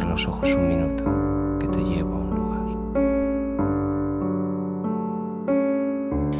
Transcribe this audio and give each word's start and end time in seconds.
Cierra 0.00 0.12
los 0.12 0.26
ojos 0.26 0.54
un 0.54 0.68
minuto, 0.68 1.04
que 1.60 1.68
te 1.68 1.78
llevo 1.78 2.14
a 2.14 2.18
un 2.18 2.34
lugar. 2.34 2.60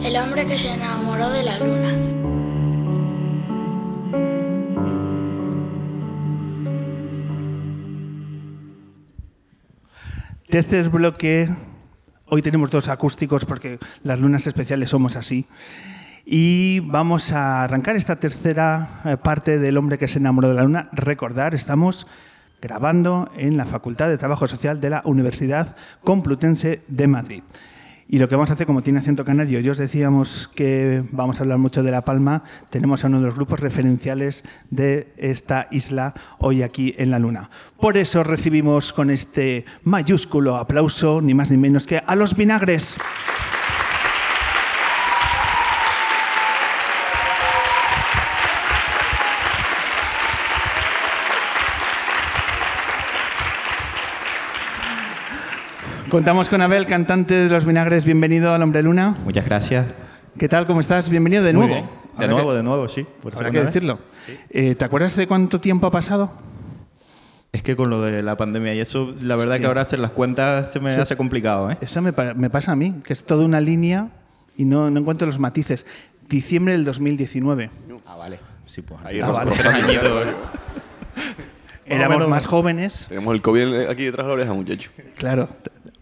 El 0.02 0.16
hombre 0.16 0.46
que 0.46 0.56
se 0.56 0.72
enamoró 0.72 1.28
de 1.30 1.42
la 1.42 1.58
luna. 1.58 1.94
Tercer 10.48 10.88
bloque. 10.88 11.48
Hoy 12.26 12.40
tenemos 12.42 12.70
dos 12.70 12.88
acústicos 12.88 13.44
porque 13.44 13.78
las 14.02 14.20
lunas 14.20 14.46
especiales 14.46 14.88
somos 14.88 15.16
así. 15.16 15.46
Y 16.24 16.80
vamos 16.80 17.32
a 17.32 17.64
arrancar 17.64 17.96
esta 17.96 18.16
tercera 18.16 19.02
eh, 19.04 19.16
parte 19.16 19.58
del 19.58 19.76
hombre 19.76 19.98
que 19.98 20.08
se 20.08 20.18
enamoró 20.18 20.48
de 20.48 20.54
la 20.54 20.62
luna. 20.62 20.88
Recordar, 20.92 21.54
estamos 21.54 22.06
grabando 22.60 23.30
en 23.36 23.56
la 23.56 23.66
Facultad 23.66 24.08
de 24.08 24.18
Trabajo 24.18 24.48
Social 24.48 24.80
de 24.80 24.90
la 24.90 25.02
Universidad 25.04 25.76
Complutense 26.02 26.82
de 26.88 27.06
Madrid. 27.06 27.42
Y 28.12 28.18
lo 28.18 28.28
que 28.28 28.34
vamos 28.34 28.50
a 28.50 28.54
hacer, 28.54 28.66
como 28.66 28.82
tiene 28.82 28.98
acento 28.98 29.24
canario, 29.24 29.60
yo 29.60 29.70
os 29.70 29.78
decíamos 29.78 30.50
que 30.56 31.04
vamos 31.12 31.38
a 31.38 31.44
hablar 31.44 31.58
mucho 31.58 31.84
de 31.84 31.92
La 31.92 32.04
Palma, 32.04 32.42
tenemos 32.68 33.04
a 33.04 33.06
uno 33.06 33.20
de 33.20 33.26
los 33.26 33.36
grupos 33.36 33.60
referenciales 33.60 34.42
de 34.68 35.12
esta 35.16 35.68
isla 35.70 36.12
hoy 36.38 36.64
aquí 36.64 36.92
en 36.98 37.12
la 37.12 37.20
Luna. 37.20 37.50
Por 37.78 37.96
eso 37.96 38.24
recibimos 38.24 38.92
con 38.92 39.10
este 39.10 39.64
mayúsculo 39.84 40.56
aplauso, 40.56 41.22
ni 41.22 41.34
más 41.34 41.52
ni 41.52 41.56
menos 41.56 41.86
que 41.86 42.02
a 42.04 42.16
los 42.16 42.34
vinagres. 42.34 42.96
Contamos 56.10 56.48
con 56.48 56.60
Abel, 56.60 56.86
cantante 56.86 57.34
de 57.34 57.48
Los 57.48 57.64
Vinagres. 57.64 58.04
Bienvenido 58.04 58.52
al 58.52 58.60
Hombre 58.62 58.82
Luna. 58.82 59.16
Muchas 59.24 59.44
gracias. 59.44 59.86
¿Qué 60.36 60.48
tal? 60.48 60.66
¿Cómo 60.66 60.80
estás? 60.80 61.08
Bienvenido 61.08 61.44
de 61.44 61.52
nuevo. 61.52 61.88
De 62.18 62.26
nuevo, 62.26 62.52
de 62.52 62.64
nuevo, 62.64 62.88
sí. 62.88 63.06
Por 63.22 63.36
habrá 63.36 63.52
que 63.52 63.62
decirlo. 63.62 64.00
Eh, 64.50 64.74
¿Te 64.74 64.84
acuerdas 64.84 65.14
de 65.14 65.28
cuánto 65.28 65.60
tiempo 65.60 65.86
ha 65.86 65.92
pasado? 65.92 66.32
Es 67.52 67.62
que 67.62 67.76
con 67.76 67.90
lo 67.90 68.02
de 68.02 68.24
la 68.24 68.36
pandemia 68.36 68.74
y 68.74 68.80
eso, 68.80 69.14
la 69.20 69.36
verdad 69.36 69.60
que 69.60 69.66
ahora 69.66 69.82
hacer 69.82 70.00
las 70.00 70.10
cuentas 70.10 70.72
se 70.72 70.80
me 70.80 70.90
hace 70.90 71.16
complicado. 71.16 71.70
¿eh? 71.70 71.78
Eso 71.80 72.02
me, 72.02 72.12
pasa 72.12 72.72
a 72.72 72.76
mí, 72.76 72.96
que 73.04 73.12
es 73.12 73.22
toda 73.22 73.44
una 73.44 73.60
línea 73.60 74.08
y 74.56 74.64
no, 74.64 74.90
no 74.90 74.98
encuentro 74.98 75.28
los 75.28 75.38
matices. 75.38 75.86
Diciembre 76.28 76.72
del 76.72 76.84
2019. 76.84 77.70
Ah, 78.04 78.16
vale. 78.16 78.40
Sí, 78.66 78.82
pues. 78.82 78.98
Ahí 79.04 79.20
ah, 79.20 79.30
vale. 79.30 79.52
Éramos 81.86 82.28
más 82.28 82.46
jóvenes. 82.46 83.06
Tenemos 83.08 83.32
el 83.32 83.42
COVID 83.42 83.88
aquí 83.88 84.04
detrás 84.04 84.26
de 84.26 84.28
la 84.28 84.34
oreja, 84.34 84.52
muchacho. 84.52 84.90
Claro, 85.16 85.48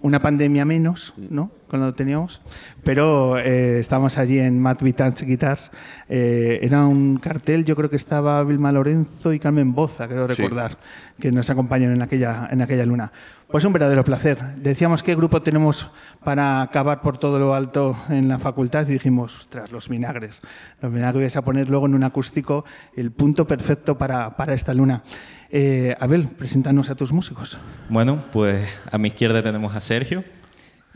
una 0.00 0.20
pandemia 0.20 0.64
menos, 0.64 1.14
¿no? 1.16 1.50
Cuando 1.68 1.88
lo 1.88 1.94
teníamos, 1.94 2.40
pero 2.82 3.38
eh, 3.38 3.78
estábamos 3.78 4.16
allí 4.16 4.38
en 4.38 4.58
Matt 4.58 4.82
Vitans 4.82 5.22
Guitars. 5.22 5.70
Eh, 6.08 6.60
era 6.62 6.86
un 6.86 7.18
cartel, 7.18 7.64
yo 7.64 7.76
creo 7.76 7.90
que 7.90 7.96
estaba 7.96 8.42
Vilma 8.44 8.72
Lorenzo 8.72 9.32
y 9.32 9.38
Carmen 9.38 9.74
Boza, 9.74 10.08
creo 10.08 10.26
recordar, 10.26 10.78
que 11.18 11.30
nos 11.30 11.50
acompañaron 11.50 11.96
en 11.96 12.02
aquella, 12.02 12.48
en 12.50 12.62
aquella 12.62 12.86
luna. 12.86 13.12
Pues 13.50 13.64
un 13.64 13.72
verdadero 13.72 14.04
placer. 14.04 14.38
Decíamos 14.56 15.02
qué 15.02 15.14
grupo 15.14 15.42
tenemos 15.42 15.90
para 16.22 16.62
acabar 16.62 17.00
por 17.00 17.18
todo 17.18 17.38
lo 17.38 17.54
alto 17.54 17.96
en 18.08 18.28
la 18.28 18.38
facultad 18.38 18.86
y 18.88 18.92
dijimos, 18.92 19.38
ostras, 19.38 19.72
los 19.72 19.88
vinagres. 19.88 20.40
Los 20.80 20.92
vinagres 20.92 21.36
a 21.36 21.42
poner 21.42 21.68
luego 21.68 21.86
en 21.86 21.94
un 21.94 22.04
acústico 22.04 22.64
el 22.94 23.10
punto 23.10 23.46
perfecto 23.46 23.96
para, 23.98 24.36
para 24.36 24.54
esta 24.54 24.74
luna. 24.74 25.02
Eh, 25.50 25.96
Abel, 25.98 26.28
preséntanos 26.28 26.90
a 26.90 26.94
tus 26.94 27.12
músicos. 27.12 27.58
Bueno, 27.88 28.22
pues 28.32 28.68
a 28.90 28.98
mi 28.98 29.08
izquierda 29.08 29.42
tenemos 29.42 29.74
a 29.74 29.80
Sergio 29.80 30.24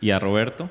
y 0.00 0.10
a 0.10 0.18
Roberto. 0.18 0.70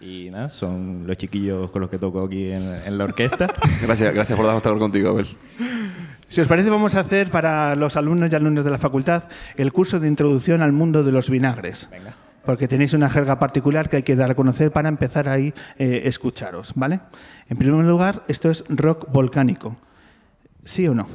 Y 0.00 0.28
nada, 0.30 0.50
son 0.50 1.06
los 1.06 1.16
chiquillos 1.16 1.70
con 1.70 1.80
los 1.80 1.88
que 1.88 1.98
toco 1.98 2.24
aquí 2.24 2.50
en, 2.50 2.98
la 2.98 3.04
orquesta. 3.04 3.54
gracias, 3.82 4.12
gracias 4.12 4.38
por 4.38 4.54
estar 4.54 4.78
contigo, 4.78 5.10
Abel. 5.10 5.26
Si 6.28 6.40
os 6.40 6.48
parece, 6.48 6.68
vamos 6.68 6.94
a 6.96 7.00
hacer 7.00 7.30
para 7.30 7.74
los 7.76 7.96
alumnos 7.96 8.30
y 8.30 8.34
alumnos 8.34 8.64
de 8.64 8.70
la 8.70 8.78
facultad 8.78 9.22
el 9.56 9.72
curso 9.72 10.00
de 10.00 10.08
introducción 10.08 10.60
al 10.60 10.72
mundo 10.72 11.04
de 11.04 11.12
los 11.12 11.30
vinagres. 11.30 11.88
Venga. 11.90 12.14
Porque 12.44 12.68
tenéis 12.68 12.92
una 12.92 13.08
jerga 13.08 13.38
particular 13.38 13.88
que 13.88 13.96
hay 13.96 14.02
que 14.02 14.16
dar 14.16 14.32
a 14.32 14.34
conocer 14.34 14.70
para 14.70 14.88
empezar 14.90 15.28
ahí 15.28 15.54
eh, 15.78 16.02
escucharos, 16.04 16.72
¿vale? 16.74 17.00
En 17.48 17.56
primer 17.56 17.86
lugar, 17.86 18.22
esto 18.28 18.50
es 18.50 18.64
rock 18.68 19.10
volcánico. 19.10 19.76
¿Sí 20.64 20.86
o 20.86 20.94
no? 20.94 21.08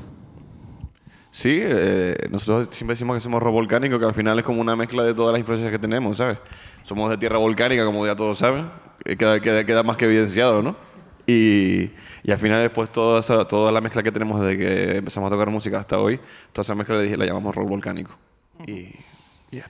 Sí, 1.32 1.60
eh, 1.62 2.16
nosotros 2.32 2.70
siempre 2.72 2.94
decimos 2.94 3.16
que 3.16 3.22
somos 3.22 3.42
rock 3.42 3.54
volcánico, 3.54 4.00
que 4.00 4.06
al 4.06 4.14
final 4.14 4.40
es 4.40 4.46
como 4.46 4.62
una 4.62 4.76
mezcla 4.76 5.04
de 5.04 5.14
todas 5.14 5.32
las 5.32 5.40
influencias 5.40 5.72
que 5.72 5.78
tenemos, 5.78 6.18
¿sabes? 6.18 6.40
Somos 6.84 7.10
de 7.12 7.18
tierra 7.18 7.38
volcánica, 7.38 7.86
como 7.86 8.06
ya 8.06 8.16
todos 8.16 8.40
saben, 8.40 8.70
queda, 9.06 9.40
queda, 9.40 9.64
queda 9.64 9.84
más 9.84 9.96
que 9.96 10.06
evidenciado, 10.06 10.64
¿no? 10.64 10.76
Y, 11.28 11.92
y, 12.24 12.32
al 12.32 12.40
final 12.40 12.64
después 12.64 12.92
toda, 12.92 13.48
toda 13.48 13.72
la 13.72 13.82
mezcla 13.82 14.02
que 14.02 14.12
tenemos 14.12 14.42
desde 14.42 14.58
que 14.58 14.98
empezamos 14.98 15.28
a 15.28 15.36
tocar 15.36 15.52
música 15.52 15.78
hasta 15.78 16.00
hoy, 16.00 16.20
toda 16.52 16.64
esa 16.64 16.74
mezcla 16.74 16.98
la 16.98 17.26
llamamos 17.26 17.56
rock 17.56 17.70
volcánico. 17.70 18.18
Y, 18.66 18.96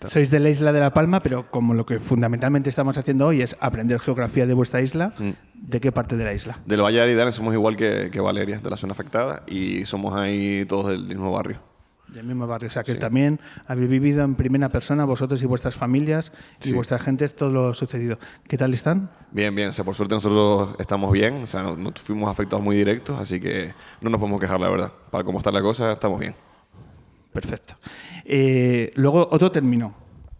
sois 0.07 0.31
de 0.31 0.39
la 0.39 0.49
isla 0.49 0.71
de 0.71 0.79
La 0.79 0.93
Palma, 0.93 1.19
pero 1.19 1.49
como 1.49 1.73
lo 1.73 1.85
que 1.85 1.99
fundamentalmente 1.99 2.69
estamos 2.69 2.97
haciendo 2.97 3.27
hoy 3.27 3.41
es 3.41 3.55
aprender 3.59 3.99
geografía 3.99 4.45
de 4.45 4.53
vuestra 4.53 4.81
isla, 4.81 5.13
mm. 5.17 5.29
¿de 5.53 5.79
qué 5.79 5.91
parte 5.91 6.17
de 6.17 6.25
la 6.25 6.33
isla? 6.33 6.59
Del 6.65 6.81
Valle 6.81 6.97
de 6.97 7.03
Aridane 7.03 7.31
somos 7.31 7.53
igual 7.53 7.75
que, 7.75 8.09
que, 8.11 8.19
Valeria, 8.19 8.59
de 8.59 8.69
la 8.69 8.77
zona 8.77 8.93
afectada, 8.93 9.43
y 9.47 9.85
somos 9.85 10.15
ahí 10.15 10.65
todos 10.65 10.87
del, 10.87 11.03
mismo 11.03 11.31
barrio. 11.31 11.61
Del 12.07 12.25
mismo 12.25 12.47
barrio, 12.47 12.69
o 12.69 12.71
sea 12.71 12.83
que 12.83 12.95
también 12.95 13.39
habéis 13.67 13.87
vivido 13.87 14.23
en 14.23 14.33
primera 14.33 14.69
persona 14.69 15.05
vosotros 15.05 15.43
y 15.43 15.45
vuestras 15.45 15.75
familias 15.75 16.31
y 16.63 16.71
vuestra 16.71 16.97
gente 16.97 17.29
todo 17.29 17.51
lo 17.51 17.73
sucedido. 17.75 18.17
¿Qué 18.47 18.57
tal 18.57 18.73
están? 18.73 19.11
Bien, 19.31 19.53
bien, 19.53 19.69
o 19.69 19.71
sea, 19.71 19.85
por 19.85 19.93
suerte 19.93 20.15
nosotros 20.15 20.75
estamos 20.79 21.11
bien, 21.11 21.43
o 21.43 21.45
sea, 21.45 21.61
no, 21.61 21.91
fuimos 21.91 22.31
afectados 22.31 22.65
muy 22.65 22.75
directos, 22.75 23.19
así 23.19 23.39
que 23.39 23.75
no 24.01 24.09
nos 24.09 24.19
podemos 24.19 24.41
quejar, 24.41 24.59
la 24.59 24.69
verdad. 24.69 24.91
Para 25.11 25.23
cómo 25.23 25.37
está 25.37 25.51
la 25.51 25.61
cosa, 25.61 25.91
estamos 25.91 26.19
bien. 26.19 26.33
Perfecto. 27.33 27.75
Eh, 28.25 28.91
luego, 28.95 29.27
otro 29.31 29.51
término, 29.51 29.93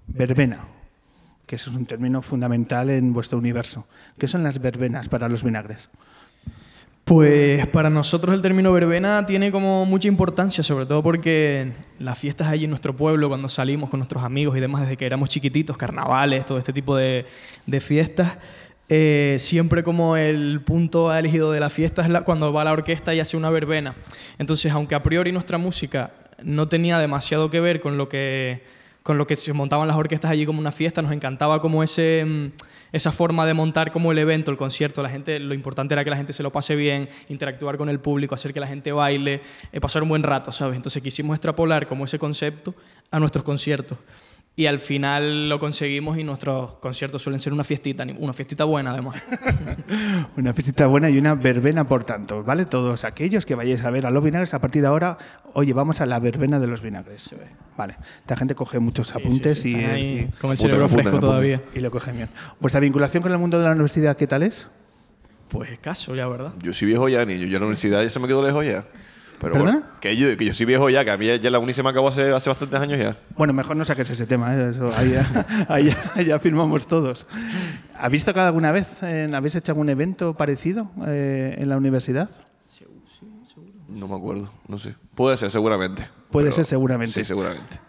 verbena, 0.07 0.65
que 1.45 1.55
es 1.55 1.67
un 1.67 1.85
término 1.85 2.21
fundamental 2.21 2.89
en 2.89 3.13
vuestro 3.13 3.37
universo. 3.37 3.87
¿Qué 4.17 4.27
son 4.27 4.43
las 4.43 4.59
verbenas 4.59 5.09
para 5.09 5.29
los 5.29 5.43
vinagres? 5.43 5.89
Pues 7.09 7.65
para 7.69 7.89
nosotros 7.89 8.35
el 8.35 8.43
término 8.43 8.71
verbena 8.71 9.25
tiene 9.25 9.51
como 9.51 9.83
mucha 9.83 10.07
importancia, 10.07 10.63
sobre 10.63 10.85
todo 10.85 11.01
porque 11.01 11.71
las 11.97 12.19
fiestas 12.19 12.49
allí 12.49 12.65
en 12.65 12.69
nuestro 12.69 12.95
pueblo, 12.95 13.29
cuando 13.29 13.49
salimos 13.49 13.89
con 13.89 13.99
nuestros 13.99 14.21
amigos 14.21 14.55
y 14.55 14.59
demás, 14.59 14.81
desde 14.81 14.95
que 14.95 15.07
éramos 15.07 15.29
chiquititos, 15.29 15.75
carnavales, 15.75 16.45
todo 16.45 16.59
este 16.59 16.71
tipo 16.71 16.95
de, 16.95 17.25
fiestas, 17.81 18.37
eh, 18.89 19.37
siempre 19.39 19.81
como 19.81 20.17
el 20.17 20.61
punto 20.61 21.11
elegido 21.11 21.51
de 21.51 21.59
la 21.59 21.71
fiesta 21.71 22.03
es 22.03 22.21
cuando 22.21 22.53
va 22.53 22.63
la 22.63 22.73
orquesta 22.73 23.15
y 23.15 23.19
hace 23.19 23.37
una 23.37 23.49
verbena. 23.49 23.95
Entonces, 24.37 24.71
aunque 24.71 24.93
a 24.93 25.01
priori 25.01 25.31
nuestra 25.31 25.57
música 25.57 26.11
no 26.43 26.67
tenía 26.67 26.99
demasiado 26.99 27.49
que 27.49 27.59
ver 27.59 27.79
con 27.79 27.97
lo 27.97 28.09
que, 28.09 28.63
con 29.03 29.17
lo 29.17 29.27
que 29.27 29.35
se 29.35 29.53
montaban 29.53 29.87
las 29.87 29.97
orquestas 29.97 30.31
allí 30.31 30.45
como 30.45 30.59
una 30.59 30.71
fiesta, 30.71 31.01
nos 31.01 31.11
encantaba 31.11 31.61
como 31.61 31.83
ese, 31.83 32.25
mm, 32.25 32.47
esa 32.91 33.11
forma 33.11 33.45
de 33.45 33.53
montar 33.53 33.91
como 33.91 34.11
el 34.11 34.17
evento, 34.17 34.51
el 34.51 34.57
concierto, 34.57 35.01
la 35.01 35.09
gente, 35.09 35.39
lo 35.39 35.53
importante 35.53 35.93
era 35.93 36.03
que 36.03 36.09
la 36.09 36.17
gente 36.17 36.33
se 36.33 36.43
lo 36.43 36.51
pase 36.51 36.75
bien, 36.75 37.09
interactuar 37.29 37.77
con 37.77 37.89
el 37.89 37.99
público, 37.99 38.35
hacer 38.35 38.53
que 38.53 38.59
la 38.59 38.67
gente 38.67 38.91
baile, 38.91 39.41
eh, 39.71 39.79
pasar 39.79 40.03
un 40.03 40.09
buen 40.09 40.23
rato, 40.23 40.51
¿sabes? 40.51 40.75
Entonces 40.75 41.01
quisimos 41.01 41.35
extrapolar 41.35 41.87
como 41.87 42.05
ese 42.05 42.19
concepto 42.19 42.73
a 43.11 43.19
nuestros 43.19 43.43
conciertos 43.43 43.97
y 44.59 44.67
al 44.67 44.79
final 44.79 45.47
lo 45.47 45.57
conseguimos 45.57 46.17
y 46.17 46.25
nuestros 46.25 46.73
conciertos 46.81 47.21
suelen 47.21 47.39
ser 47.39 47.53
una 47.53 47.63
fiestita, 47.63 48.05
una 48.17 48.33
fiestita 48.33 48.65
buena 48.65 48.91
además. 48.91 49.23
una 50.35 50.53
fiestita 50.53 50.85
buena 50.87 51.09
y 51.09 51.17
una 51.17 51.33
verbena 51.35 51.87
por 51.87 52.03
tanto, 52.03 52.43
¿vale? 52.43 52.65
Todos 52.65 53.05
aquellos 53.05 53.45
que 53.45 53.55
vayáis 53.55 53.85
a 53.85 53.89
ver 53.89 54.05
a 54.05 54.11
los 54.11 54.21
vinagres, 54.21 54.53
a 54.53 54.59
partir 54.59 54.81
de 54.81 54.89
ahora, 54.89 55.17
oye, 55.53 55.71
vamos 55.71 56.01
a 56.01 56.05
la 56.05 56.19
verbena 56.19 56.59
de 56.59 56.67
los 56.67 56.81
vinagres. 56.81 57.33
Vale, 57.77 57.95
esta 58.17 58.35
gente 58.35 58.53
coge 58.53 58.79
muchos 58.79 59.15
apuntes 59.15 59.63
y, 59.63 59.77
y, 59.77 60.29
Con 60.41 60.51
el 60.51 60.57
cerebro 60.57 60.89
fresco 60.89 61.21
todavía. 61.21 61.63
Y 61.73 61.79
lo 61.79 61.89
cogen 61.89 62.17
bien. 62.17 62.29
¿Vuestra 62.59 62.81
vinculación 62.81 63.23
con 63.23 63.31
el 63.31 63.37
mundo 63.37 63.59
de 63.59 63.63
la 63.63 63.71
universidad 63.71 64.17
qué 64.17 64.27
tal 64.27 64.43
es? 64.43 64.67
Pues 65.47 65.71
escaso 65.71 66.15
ya, 66.15 66.27
¿verdad? 66.27 66.51
Yo 66.61 66.73
soy 66.73 66.89
viejo 66.89 67.07
ya, 67.07 67.23
ni 67.23 67.39
yo, 67.39 67.45
yo 67.45 67.55
en 67.55 67.61
la 67.61 67.67
universidad 67.67 68.03
ya 68.03 68.09
se 68.09 68.19
me 68.19 68.27
quedó 68.27 68.45
lejos 68.45 68.65
ya. 68.65 68.83
Pero 69.39 69.55
Bueno, 69.55 69.83
que, 69.99 70.15
yo, 70.15 70.35
que 70.37 70.45
yo 70.45 70.53
soy 70.53 70.65
viejo 70.65 70.89
ya, 70.89 71.03
que 71.03 71.11
a 71.11 71.17
mí 71.17 71.25
ya 71.39 71.49
la 71.49 71.59
uni 71.59 71.73
se 71.73 71.83
me 71.83 71.89
acabó 71.89 72.09
hace, 72.09 72.31
hace 72.31 72.49
bastantes 72.49 72.79
años 72.79 72.99
ya. 72.99 73.17
Bueno, 73.35 73.53
mejor 73.53 73.75
no 73.75 73.85
saques 73.85 74.09
ese 74.09 74.25
tema, 74.25 74.55
¿eh? 74.55 74.71
ahí, 75.67 75.93
ya, 76.25 76.39
firmamos 76.39 76.87
todos. 76.87 77.27
¿Habéis 77.97 78.25
tocado 78.25 78.47
alguna 78.47 78.71
vez, 78.71 79.03
habéis 79.03 79.55
hecho 79.55 79.71
algún 79.71 79.89
evento 79.89 80.35
parecido 80.35 80.89
eh, 81.07 81.55
en 81.57 81.69
la 81.69 81.77
universidad? 81.77 82.29
Sí, 82.67 82.85
seguro. 83.47 83.73
No 83.87 84.07
me 84.07 84.15
acuerdo, 84.15 84.51
no 84.67 84.77
sé. 84.77 84.95
Puede 85.15 85.37
ser, 85.37 85.51
seguramente. 85.51 86.07
Puede 86.31 86.51
ser, 86.51 86.65
seguramente. 86.65 87.13
Sí, 87.13 87.25
seguramente. 87.25 87.79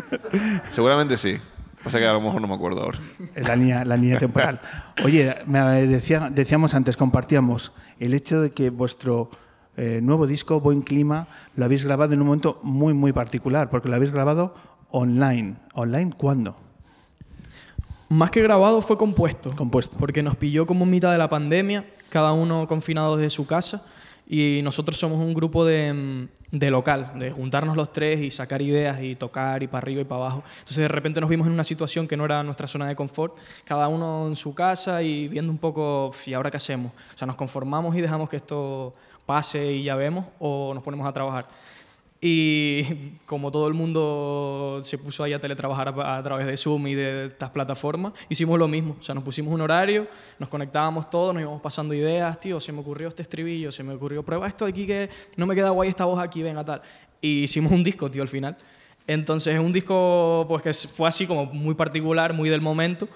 seguramente 0.72 1.16
sí. 1.16 1.38
Pasa 1.82 1.98
que 1.98 2.06
a 2.06 2.12
lo 2.12 2.20
mejor 2.20 2.40
no 2.40 2.48
me 2.48 2.54
acuerdo 2.54 2.82
ahora. 2.82 2.98
La 3.36 3.56
línea, 3.56 3.84
la 3.84 3.96
línea 3.96 4.18
temporal. 4.18 4.60
Oye, 5.04 5.36
me 5.46 5.60
decía, 5.86 6.28
decíamos 6.30 6.74
antes, 6.74 6.96
compartíamos 6.96 7.72
el 7.98 8.14
hecho 8.14 8.42
de 8.42 8.50
que 8.50 8.70
vuestro 8.70 9.30
eh, 9.78 10.00
nuevo 10.02 10.26
disco, 10.26 10.60
Buen 10.60 10.82
Clima, 10.82 11.28
lo 11.54 11.64
habéis 11.64 11.84
grabado 11.84 12.12
en 12.12 12.20
un 12.20 12.26
momento 12.26 12.58
muy, 12.64 12.94
muy 12.94 13.12
particular, 13.12 13.70
porque 13.70 13.88
lo 13.88 13.94
habéis 13.94 14.10
grabado 14.10 14.54
online. 14.90 15.54
¿Online 15.72 16.12
cuándo? 16.16 16.56
Más 18.08 18.30
que 18.32 18.42
grabado 18.42 18.82
fue 18.82 18.98
compuesto. 18.98 19.54
Compuesto. 19.54 19.96
Porque 19.96 20.22
nos 20.22 20.34
pilló 20.34 20.66
como 20.66 20.84
en 20.84 20.90
mitad 20.90 21.12
de 21.12 21.18
la 21.18 21.28
pandemia, 21.28 21.88
cada 22.10 22.32
uno 22.32 22.66
confinado 22.66 23.16
desde 23.16 23.30
su 23.30 23.46
casa. 23.46 23.86
Y 24.28 24.60
nosotros 24.62 24.98
somos 24.98 25.18
un 25.18 25.32
grupo 25.32 25.64
de, 25.64 25.92
mm, 25.92 26.28
de 26.52 26.70
local, 26.70 27.12
de 27.16 27.30
juntarnos 27.30 27.76
los 27.76 27.92
tres 27.92 28.20
y 28.20 28.30
sacar 28.30 28.60
ideas 28.62 29.00
y 29.02 29.14
tocar 29.14 29.62
y 29.62 29.66
para 29.66 29.78
arriba 29.78 30.02
y 30.02 30.04
para 30.04 30.22
abajo. 30.22 30.44
Entonces 30.58 30.76
de 30.76 30.88
repente 30.88 31.20
nos 31.20 31.30
vimos 31.30 31.46
en 31.46 31.52
una 31.52 31.64
situación 31.64 32.06
que 32.06 32.16
no 32.16 32.24
era 32.24 32.42
nuestra 32.42 32.66
zona 32.66 32.88
de 32.88 32.96
confort, 32.96 33.36
cada 33.64 33.88
uno 33.88 34.28
en 34.28 34.36
su 34.36 34.54
casa 34.54 35.02
y 35.02 35.28
viendo 35.28 35.50
un 35.50 35.58
poco, 35.58 36.10
¿y 36.26 36.34
ahora 36.34 36.50
qué 36.50 36.56
hacemos? 36.56 36.92
O 37.14 37.18
sea, 37.18 37.26
nos 37.26 37.36
conformamos 37.36 37.96
y 37.96 38.00
dejamos 38.00 38.28
que 38.28 38.36
esto 38.36 38.94
pase 39.24 39.72
y 39.72 39.84
ya 39.84 39.94
vemos 39.94 40.24
o 40.38 40.72
nos 40.74 40.82
ponemos 40.82 41.06
a 41.06 41.12
trabajar. 41.12 41.46
Y 42.20 42.82
como 43.26 43.50
todo 43.50 43.68
el 43.68 43.74
mundo 43.74 44.80
se 44.82 44.98
puso 44.98 45.22
ahí 45.22 45.32
a 45.32 45.40
teletrabajar 45.40 45.88
a, 45.88 46.16
a 46.16 46.22
través 46.22 46.46
de 46.46 46.56
Zoom 46.56 46.86
y 46.88 46.94
de 46.94 47.26
estas 47.26 47.50
plataformas, 47.50 48.12
hicimos 48.28 48.58
lo 48.58 48.66
mismo. 48.66 48.96
O 48.98 49.02
sea, 49.02 49.14
nos 49.14 49.24
pusimos 49.24 49.52
un 49.52 49.60
horario, 49.60 50.08
nos 50.38 50.48
conectábamos 50.48 51.08
todos, 51.10 51.34
nos 51.34 51.42
íbamos 51.42 51.60
pasando 51.60 51.94
ideas, 51.94 52.38
tío, 52.40 52.58
se 52.58 52.72
me 52.72 52.80
ocurrió 52.80 53.08
este 53.08 53.22
estribillo, 53.22 53.70
se 53.70 53.82
me 53.82 53.94
ocurrió, 53.94 54.22
prueba 54.22 54.48
esto 54.48 54.64
aquí 54.64 54.86
que 54.86 55.08
no 55.36 55.46
me 55.46 55.54
queda 55.54 55.70
guay 55.70 55.88
esta 55.88 56.04
voz 56.04 56.18
aquí, 56.18 56.42
venga, 56.42 56.64
tal. 56.64 56.82
Y 57.20 57.44
hicimos 57.44 57.72
un 57.72 57.82
disco, 57.82 58.10
tío, 58.10 58.22
al 58.22 58.28
final. 58.28 58.56
Entonces 59.06 59.54
es 59.54 59.60
un 59.60 59.72
disco 59.72 60.44
pues 60.48 60.62
que 60.62 60.72
fue 60.72 61.08
así 61.08 61.26
como 61.26 61.46
muy 61.46 61.74
particular, 61.74 62.34
muy 62.34 62.50
del 62.50 62.60
momento. 62.60 63.08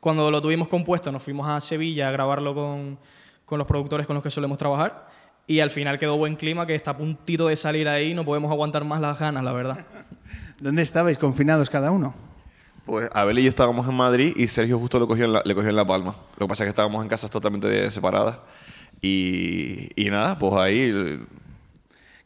Cuando 0.00 0.30
lo 0.30 0.40
tuvimos 0.42 0.68
compuesto 0.68 1.10
nos 1.10 1.22
fuimos 1.22 1.48
a 1.48 1.58
Sevilla 1.60 2.08
a 2.08 2.12
grabarlo 2.12 2.54
con, 2.54 2.98
con 3.44 3.58
los 3.58 3.66
productores 3.66 4.06
con 4.06 4.14
los 4.14 4.22
que 4.22 4.30
solemos 4.30 4.58
trabajar 4.58 5.07
y 5.48 5.58
al 5.60 5.70
final 5.70 5.98
quedó 5.98 6.16
buen 6.16 6.36
clima, 6.36 6.64
que 6.66 6.76
está 6.76 6.92
a 6.92 6.96
puntito 6.96 7.48
de 7.48 7.56
salir 7.56 7.88
ahí, 7.88 8.14
no 8.14 8.24
podemos 8.24 8.50
aguantar 8.52 8.84
más 8.84 9.00
las 9.00 9.18
ganas, 9.18 9.42
la 9.42 9.52
verdad. 9.52 9.78
¿Dónde 10.60 10.82
estabais 10.82 11.18
confinados 11.18 11.68
cada 11.70 11.90
uno? 11.90 12.14
Pues 12.86 13.10
Abel 13.12 13.38
y 13.40 13.42
yo 13.42 13.48
estábamos 13.48 13.86
en 13.88 13.94
Madrid 13.94 14.32
y 14.36 14.46
Sergio 14.46 14.78
justo 14.78 14.98
lo 14.98 15.06
cogió 15.08 15.24
en 15.24 15.32
la- 15.32 15.42
le 15.44 15.54
cogió 15.54 15.68
en 15.70 15.76
La 15.76 15.84
Palma. 15.86 16.14
Lo 16.38 16.46
que 16.46 16.48
pasa 16.48 16.62
es 16.64 16.66
que 16.66 16.70
estábamos 16.70 17.02
en 17.02 17.08
casas 17.08 17.30
totalmente 17.30 17.90
separadas. 17.90 18.38
Y, 19.02 19.90
y 19.94 20.10
nada, 20.10 20.38
pues 20.38 20.54
ahí 20.54 21.20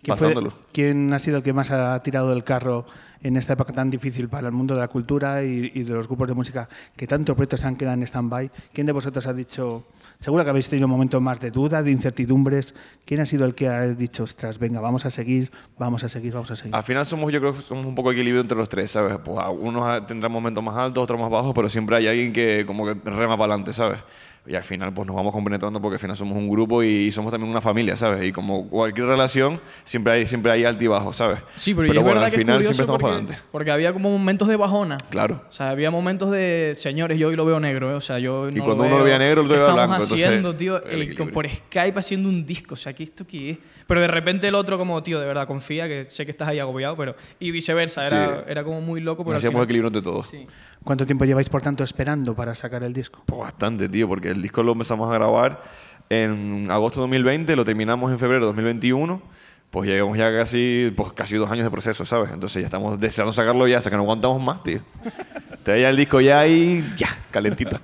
¿Quién, 0.02 0.16
fue- 0.16 0.28
pasándolo. 0.28 0.52
quién 0.72 1.12
ha 1.12 1.19
sido 1.19 1.37
el 1.38 1.43
que 1.43 1.52
más 1.52 1.70
ha 1.70 2.02
tirado 2.02 2.31
del 2.31 2.43
carro 2.44 2.84
en 3.22 3.37
esta 3.37 3.52
época 3.52 3.72
tan 3.72 3.88
difícil 3.88 4.28
para 4.28 4.49
el 4.49 4.52
mundo 4.52 4.75
de 4.75 4.81
la 4.81 4.88
cultura 4.88 5.44
y, 5.44 5.70
y 5.75 5.84
de 5.84 5.94
los 5.94 6.08
grupos 6.08 6.26
de 6.26 6.34
música 6.34 6.69
que 6.96 7.06
tantos 7.06 7.37
proyectos 7.37 7.60
se 7.60 7.69
han 7.69 7.76
quedado 7.76 7.94
en 7.94 8.02
stand-by? 8.02 8.50
¿Quién 8.72 8.84
de 8.88 8.93
vosotros 8.93 9.25
ha 9.28 9.32
dicho, 9.32 9.87
seguro 10.19 10.43
que 10.43 10.50
habéis 10.50 10.69
tenido 10.69 10.88
momentos 10.88 11.22
más 11.22 11.38
de 11.38 11.52
duda, 11.52 11.84
de 11.84 11.93
incertidumbres? 11.93 12.75
¿Quién 13.04 13.20
ha 13.20 13.25
sido 13.26 13.44
el 13.46 13.54
que 13.54 13.69
ha 13.69 13.87
dicho, 13.87 14.25
ostras, 14.25 14.58
venga, 14.58 14.81
vamos 14.81 15.06
a 15.06 15.10
seguir, 15.10 15.52
vamos 15.78 16.02
a 16.02 16.08
seguir, 16.08 16.32
vamos 16.34 16.50
a 16.50 16.56
seguir? 16.56 16.75
Al 16.75 16.82
final 16.82 17.06
somos, 17.06 17.32
yo 17.32 17.38
creo 17.38 17.52
que 17.54 17.60
somos 17.62 17.87
un 17.87 17.94
poco 17.94 18.10
equilibrio 18.10 18.40
entre 18.40 18.58
los 18.58 18.69
tres, 18.69 18.90
¿sabes? 18.90 19.16
Pues 19.25 19.38
a- 19.38 19.50
unos 19.50 20.04
tendrán 20.08 20.32
momentos 20.32 20.64
más 20.64 20.75
altos, 20.76 21.04
otros 21.04 21.20
más 21.20 21.31
bajos, 21.31 21.52
pero 21.54 21.69
siempre 21.69 21.94
hay 21.94 22.08
alguien 22.08 22.32
que 22.32 22.66
como 22.66 22.84
que 22.87 22.94
rema 23.08 23.38
para 23.38 23.54
adelante, 23.54 23.72
¿sabes? 23.72 24.00
Y 24.44 24.56
al 24.56 24.64
final 24.64 24.92
pues 24.92 25.06
nos 25.06 25.14
vamos 25.14 25.32
compenetrando 25.32 25.80
porque 25.80 25.94
al 25.94 26.00
final 26.00 26.16
somos 26.16 26.36
un 26.36 26.48
grupo 26.50 26.82
y 26.82 27.12
somos 27.12 27.30
también 27.30 27.48
una 27.48 27.60
familia, 27.60 27.96
¿sabes? 27.96 28.24
Y 28.24 28.32
como 28.32 28.68
cualquier 28.68 29.06
relación, 29.06 29.60
siempre 29.84 30.12
hay, 30.14 30.26
siempre 30.26 30.50
hay 30.50 30.64
altibajos, 30.64 31.16
¿sabes? 31.16 31.38
Sí, 31.54 31.74
pero, 31.74 31.86
y 31.86 31.90
es 31.90 31.94
bueno, 31.94 32.06
verdad 32.08 32.24
al 32.24 32.30
que 32.30 32.36
es 32.36 32.40
final 32.40 32.56
curioso 32.56 32.74
siempre 32.74 32.82
estamos 32.82 33.00
para 33.00 33.12
porque, 33.14 33.24
adelante. 33.32 33.48
porque 33.52 33.70
había 33.70 33.92
como 33.92 34.10
momentos 34.10 34.48
de 34.48 34.56
bajona. 34.56 34.96
Claro. 35.10 35.42
O 35.48 35.52
sea, 35.52 35.70
había 35.70 35.92
momentos 35.92 36.32
de, 36.32 36.74
señores, 36.76 37.20
yo 37.20 37.28
hoy 37.28 37.36
lo 37.36 37.44
veo 37.44 37.60
negro, 37.60 37.92
¿eh? 37.92 37.94
o 37.94 38.00
sea, 38.00 38.18
yo 38.18 38.50
no 38.52 38.64
cuando 38.64 38.82
lo 38.82 38.88
uno 38.88 38.90
lo 38.90 38.96
veo. 38.96 39.04
veía 39.04 39.18
negro, 39.20 39.42
lo 39.44 39.48
¿Qué 39.48 39.54
veía 39.54 39.72
blanco, 39.74 39.92
entonces, 39.94 40.24
haciendo, 40.26 40.56
tío? 40.56 40.84
el 40.86 41.02
Eh, 41.12 41.26
por 41.32 41.48
Skype 41.48 41.98
haciendo 42.00 42.28
un 42.28 42.44
disco, 42.44 42.74
o 42.74 42.76
sea, 42.76 42.92
¿qué 42.92 43.04
esto 43.04 43.24
qué 43.24 43.50
es? 43.50 43.58
Pero 43.86 44.00
de 44.00 44.08
repente 44.08 44.48
el 44.48 44.56
otro 44.56 44.76
como, 44.76 45.00
tío, 45.04 45.20
de 45.20 45.26
verdad, 45.26 45.46
confía, 45.46 45.86
que 45.86 46.04
sé 46.06 46.24
que 46.24 46.32
estás 46.32 46.48
ahí 46.48 46.58
agobiado, 46.58 46.96
pero... 46.96 47.14
Y 47.38 47.52
viceversa, 47.52 48.06
era, 48.08 48.38
Sí. 48.38 48.42
era 48.48 48.64
como 48.64 48.80
muy 48.80 49.00
loco, 49.00 49.24
pero 49.24 49.36
hacíamos 49.36 49.62
equilibrio 49.64 49.86
entre 49.86 50.02
todos. 50.02 50.26
Sí. 50.26 50.46
¿Cuánto 50.84 51.06
tiempo 51.06 51.25
lleváis, 51.25 51.49
por 51.49 51.62
tanto, 51.62 51.84
esperando 51.84 52.34
para 52.34 52.55
sacar 52.55 52.82
el 52.82 52.93
disco? 52.93 53.23
Pues 53.26 53.40
bastante, 53.40 53.88
tío, 53.88 54.08
porque 54.08 54.31
el 54.31 54.43
disco 54.43 54.62
lo 54.62 54.73
empezamos 54.73 55.11
a 55.11 55.14
grabar 55.14 55.62
en 56.11 56.70
agosto 56.70 57.00
de 57.00 57.02
2020, 57.05 57.56
lo 57.56 57.64
terminamos 57.64 58.11
en 58.12 58.19
febrero 58.19 58.40
de 58.40 58.46
2021, 58.46 59.23
pues 59.70 59.88
llevamos 59.88 60.19
ya 60.19 60.32
casi, 60.34 60.93
pues 60.96 61.12
casi 61.12 61.37
dos 61.37 61.50
años 61.50 61.64
de 61.64 61.70
proceso, 61.70 62.05
¿sabes? 62.05 62.31
Entonces 62.32 62.62
ya 62.62 62.67
estamos 62.67 62.99
deseando 63.00 63.32
sacarlo 63.32 63.67
ya, 63.69 63.79
hasta 63.79 63.90
que 63.90 63.96
no 63.96 64.02
aguantamos 64.02 64.43
más, 64.43 64.62
tío. 64.62 64.81
Te 65.62 65.70
da 65.73 65.79
ya 65.79 65.90
el 65.90 65.96
disco 65.96 66.20
ya 66.20 66.46
y 66.46 66.85
ya, 66.96 67.08
calentito. 67.31 67.78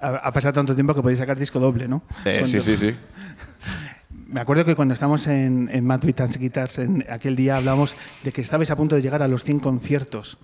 Ha, 0.00 0.30
pasado 0.32 0.52
tanto 0.52 0.74
tiempo 0.74 0.94
que 0.94 1.00
podéis 1.00 1.18
sacar 1.18 1.38
disco 1.38 1.58
doble, 1.58 1.88
¿no? 1.88 2.02
Eh, 2.26 2.42
sí, 2.44 2.58
Cuando- 2.58 2.60
sí, 2.60 2.76
sí. 2.76 2.94
Me 4.28 4.40
acuerdo 4.40 4.64
que 4.64 4.74
cuando 4.74 4.92
estábamos 4.92 5.26
en, 5.28 5.70
en 5.72 5.86
Madrid 5.86 6.14
Dance 6.14 6.38
Guitars, 6.38 6.78
en 6.78 7.06
aquel 7.08 7.36
día 7.36 7.56
hablamos 7.56 7.96
de 8.22 8.32
que 8.32 8.40
estabais 8.42 8.70
a 8.70 8.76
punto 8.76 8.96
de 8.96 9.00
llegar 9.02 9.22
a 9.22 9.28
los 9.28 9.44
100 9.44 9.60
conciertos. 9.60 10.38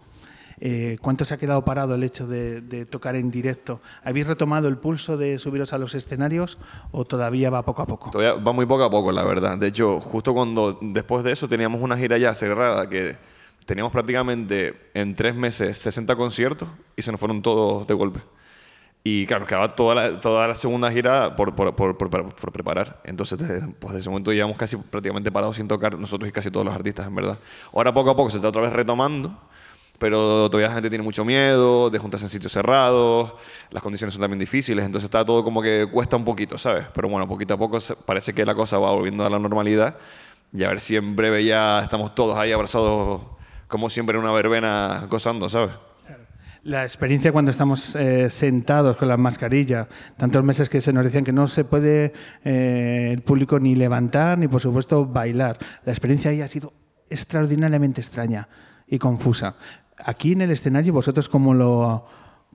Eh, 0.64 0.96
¿Cuánto 1.00 1.24
se 1.24 1.34
ha 1.34 1.38
quedado 1.38 1.64
parado 1.64 1.96
el 1.96 2.04
hecho 2.04 2.24
de, 2.28 2.60
de 2.60 2.86
tocar 2.86 3.16
en 3.16 3.32
directo? 3.32 3.80
¿Habéis 4.04 4.28
retomado 4.28 4.68
el 4.68 4.76
pulso 4.78 5.16
de 5.16 5.40
subiros 5.40 5.72
a 5.72 5.78
los 5.78 5.92
escenarios 5.96 6.56
o 6.92 7.04
todavía 7.04 7.50
va 7.50 7.64
poco 7.64 7.82
a 7.82 7.86
poco? 7.86 8.12
Todavía 8.12 8.40
va 8.40 8.52
muy 8.52 8.64
poco 8.64 8.84
a 8.84 8.90
poco, 8.90 9.10
la 9.10 9.24
verdad. 9.24 9.58
De 9.58 9.66
hecho, 9.66 10.00
justo 10.00 10.32
cuando 10.32 10.78
después 10.80 11.24
de 11.24 11.32
eso 11.32 11.48
teníamos 11.48 11.82
una 11.82 11.96
gira 11.98 12.16
ya 12.16 12.32
cerrada 12.34 12.88
que 12.88 13.16
teníamos 13.66 13.92
prácticamente 13.92 14.90
en 14.94 15.16
tres 15.16 15.34
meses 15.34 15.78
60 15.78 16.14
conciertos 16.14 16.68
y 16.94 17.02
se 17.02 17.10
nos 17.10 17.18
fueron 17.18 17.42
todos 17.42 17.84
de 17.88 17.94
golpe. 17.94 18.20
Y 19.04 19.26
claro, 19.26 19.40
nos 19.40 19.48
quedaba 19.48 19.74
toda 19.74 19.96
la, 19.96 20.20
toda 20.20 20.46
la 20.46 20.54
segunda 20.54 20.92
gira 20.92 21.34
por, 21.34 21.56
por, 21.56 21.74
por, 21.74 21.96
por- 21.96 22.52
preparar. 22.52 23.00
Entonces, 23.02 23.36
desde, 23.36 23.60
pues, 23.62 23.94
desde 23.94 23.98
ese 24.02 24.10
momento 24.10 24.32
llevamos 24.32 24.56
casi 24.56 24.76
prácticamente 24.76 25.32
parados 25.32 25.56
sin 25.56 25.66
tocar 25.66 25.98
nosotros 25.98 26.28
y 26.28 26.32
casi 26.32 26.52
todos 26.52 26.64
los 26.64 26.72
artistas, 26.74 27.08
en 27.08 27.14
verdad. 27.16 27.36
Ahora 27.72 27.92
poco 27.92 28.10
a 28.10 28.16
poco 28.16 28.30
se 28.30 28.36
está 28.36 28.48
otra 28.50 28.62
vez 28.62 28.72
retomando, 28.72 29.36
pero 30.02 30.50
todavía 30.50 30.66
la 30.66 30.74
gente 30.74 30.90
tiene 30.90 31.04
mucho 31.04 31.24
miedo 31.24 31.88
de 31.88 31.96
juntarse 32.00 32.26
en 32.26 32.30
sitios 32.30 32.50
cerrados, 32.50 33.34
las 33.70 33.80
condiciones 33.80 34.12
son 34.12 34.20
también 34.20 34.40
difíciles, 34.40 34.84
entonces 34.84 35.04
está 35.04 35.24
todo 35.24 35.44
como 35.44 35.62
que 35.62 35.86
cuesta 35.92 36.16
un 36.16 36.24
poquito, 36.24 36.58
¿sabes? 36.58 36.86
Pero 36.92 37.08
bueno, 37.08 37.28
poquito 37.28 37.54
a 37.54 37.56
poco 37.56 37.78
parece 38.04 38.32
que 38.32 38.44
la 38.44 38.56
cosa 38.56 38.80
va 38.80 38.90
volviendo 38.90 39.24
a 39.24 39.30
la 39.30 39.38
normalidad 39.38 39.94
y 40.52 40.64
a 40.64 40.70
ver 40.70 40.80
si 40.80 40.96
en 40.96 41.14
breve 41.14 41.44
ya 41.44 41.84
estamos 41.84 42.16
todos 42.16 42.36
ahí 42.36 42.50
abrazados 42.50 43.22
como 43.68 43.88
siempre 43.88 44.16
en 44.18 44.24
una 44.24 44.32
verbena 44.32 45.06
gozando, 45.08 45.48
¿sabes? 45.48 45.70
La 46.64 46.82
experiencia 46.82 47.30
cuando 47.30 47.52
estamos 47.52 47.94
eh, 47.94 48.28
sentados 48.28 48.96
con 48.96 49.06
la 49.06 49.16
mascarilla, 49.16 49.86
tantos 50.16 50.42
meses 50.42 50.68
que 50.68 50.80
se 50.80 50.92
nos 50.92 51.04
decían 51.04 51.22
que 51.22 51.32
no 51.32 51.46
se 51.46 51.62
puede 51.62 52.12
eh, 52.44 53.10
el 53.12 53.22
público 53.22 53.60
ni 53.60 53.76
levantar 53.76 54.36
ni 54.36 54.48
por 54.48 54.60
supuesto 54.60 55.06
bailar. 55.06 55.58
La 55.84 55.92
experiencia 55.92 56.32
ahí 56.32 56.40
ha 56.40 56.48
sido 56.48 56.72
extraordinariamente 57.08 58.00
extraña 58.00 58.48
y 58.92 58.98
confusa. 58.98 59.56
Aquí 59.98 60.32
en 60.32 60.42
el 60.42 60.50
escenario, 60.50 60.92
¿vosotros 60.92 61.28
cómo 61.28 61.54
lo, 61.54 62.06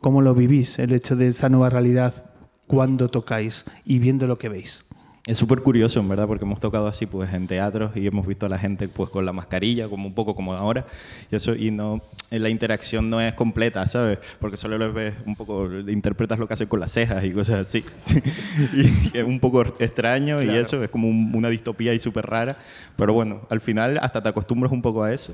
cómo 0.01 0.21
lo 0.21 0.33
vivís, 0.33 0.79
el 0.79 0.91
hecho 0.93 1.15
de 1.15 1.27
esta 1.27 1.49
nueva 1.49 1.69
realidad 1.69 2.25
cuando 2.65 3.09
tocáis 3.09 3.65
y 3.85 3.99
viendo 3.99 4.27
lo 4.27 4.35
que 4.37 4.49
veis? 4.49 4.83
Es 5.25 5.37
súper 5.37 5.61
curioso, 5.61 5.99
en 5.99 6.07
verdad, 6.07 6.25
porque 6.25 6.45
hemos 6.45 6.61
tocado 6.61 6.87
así 6.87 7.05
pues 7.05 7.33
en 7.33 7.47
teatros 7.47 7.91
y 7.97 8.07
hemos 8.07 8.25
visto 8.25 8.45
a 8.45 8.49
la 8.49 8.57
gente 8.57 8.87
pues 8.87 9.09
con 9.09 9.25
la 9.25 9.33
mascarilla, 9.33 9.89
como 9.89 10.07
un 10.07 10.13
poco 10.13 10.33
como 10.35 10.53
ahora, 10.53 10.85
y 11.29 11.35
eso 11.35 11.53
y 11.53 11.69
no 11.69 12.01
eh, 12.31 12.39
la 12.39 12.47
interacción 12.47 13.09
no 13.09 13.19
es 13.19 13.33
completa, 13.33 13.85
¿sabes? 13.89 14.19
Porque 14.39 14.55
solo 14.55 14.77
lo 14.77 14.93
ves 14.93 15.15
un 15.25 15.35
poco 15.35 15.69
interpretas 15.89 16.39
lo 16.39 16.47
que 16.47 16.53
hacen 16.53 16.69
con 16.69 16.79
las 16.79 16.93
cejas 16.93 17.25
y 17.25 17.31
cosas 17.31 17.67
así. 17.67 17.83
y 18.73 19.17
es 19.17 19.23
un 19.25 19.41
poco 19.41 19.63
extraño 19.79 20.41
y 20.41 20.49
eso 20.49 20.81
es 20.81 20.89
como 20.89 21.09
un- 21.09 21.33
una 21.35 21.49
distopía 21.49 21.93
y 21.93 21.99
súper 21.99 22.25
rara, 22.25 22.57
pero 22.95 23.11
bueno, 23.13 23.41
al 23.49 23.59
final 23.59 23.99
hasta 24.01 24.21
te 24.23 24.29
acostumbras 24.29 24.71
un 24.71 24.81
poco 24.81 25.03
a 25.03 25.13
eso. 25.13 25.33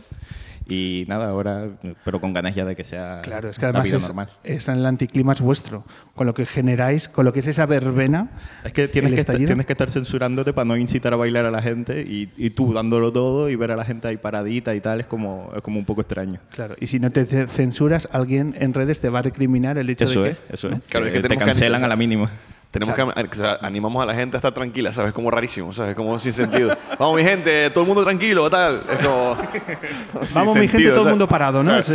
Y 0.68 1.06
nada, 1.10 1.28
ahora, 1.30 1.68
pero 2.06 2.22
con 2.22 2.32
ganas 2.32 2.56
ya 2.56 2.64
de 2.64 2.76
que 2.76 2.84
sea 2.86 3.20
Claro, 3.22 3.50
es 3.50 3.58
que 3.58 3.64
la 3.66 3.70
además 3.70 3.88
vida 3.88 3.98
es, 3.98 4.04
normal. 4.08 4.30
es 4.46 4.68
el 4.70 4.86
anticlimax 4.86 5.42
vuestro, 5.42 5.84
con 6.16 6.26
lo 6.26 6.34
que 6.34 6.46
generáis, 6.46 7.10
con 7.10 7.26
lo 7.26 7.34
que 7.34 7.40
es 7.40 7.48
esa 7.48 7.66
verbena. 7.66 8.30
Es 8.64 8.72
que 8.72 8.88
tienes 8.88 9.14
que, 9.14 9.20
estar, 9.20 9.36
tienes 9.36 9.66
que 9.66 9.74
estar 9.74 9.92
censurándote 9.92 10.54
para 10.54 10.64
no 10.66 10.78
incitar 10.78 11.14
a 11.14 11.18
bailar 11.18 11.46
a 11.46 11.52
la 11.52 11.62
gente 11.62 12.02
y, 12.02 12.30
y 12.38 12.52
tú 12.52 12.72
dándolo 12.74 13.12
todo 13.12 13.50
y 13.50 13.56
ver 13.58 13.72
a 13.74 13.76
la 13.76 13.84
gente 13.84 14.08
ahí 14.08 14.16
paradita 14.18 14.74
y 14.74 14.80
tal 14.80 15.02
es 15.02 15.06
como, 15.08 15.52
es 15.56 15.62
como 15.62 15.80
un 15.80 15.86
poco 15.86 16.00
extraño. 16.02 16.40
Claro, 16.52 16.76
y 16.80 16.88
si 16.88 16.98
no 17.00 17.12
te 17.12 17.26
ce- 17.26 17.48
censuras, 17.48 18.08
alguien 18.12 18.56
en 18.58 18.74
redes 18.74 19.00
te 19.02 19.10
va 19.10 19.20
a 19.20 19.22
recriminar 19.24 19.78
el 19.78 19.90
hecho 19.90 20.06
Eso 20.06 20.24
de 20.24 20.30
es, 20.32 20.38
que... 20.38 20.54
eso 20.54 20.70
es. 20.70 20.82
Claro, 20.88 21.08
es 21.08 21.12
que 21.12 21.22
te 21.22 21.28
que 21.28 21.36
cancelan 21.38 21.84
analizar. 21.84 21.86
a 21.86 21.88
la 21.90 21.96
mínima. 21.98 22.30
Tenemos 22.74 22.96
que, 22.96 23.04
o 23.04 23.36
sea, 23.36 23.60
animamos 23.62 24.02
a 24.02 24.06
la 24.08 24.16
gente 24.16 24.36
a 24.36 24.40
estar 24.40 24.52
tranquila, 24.52 24.92
¿sabes? 24.92 25.14
Como 25.14 25.30
rarísimo, 25.30 25.72
¿sabes? 25.74 25.94
Como 25.94 26.18
sin 26.18 26.34
sentido. 26.34 26.76
Vamos, 26.98 27.16
mi 27.16 27.24
gente, 27.24 27.70
todo 27.70 27.84
el 27.84 27.88
mundo 27.88 28.04
tranquilo, 28.04 28.50
tal. 28.50 28.82
Es 28.92 29.06
como. 29.06 29.38
Vamos, 30.34 30.56
mi 30.56 30.62
gente, 30.62 30.72
sentido, 30.72 30.94
todo 30.96 31.04
el 31.04 31.10
mundo 31.12 31.28
parado, 31.28 31.62
¿no? 31.62 31.78
Es, 31.78 31.86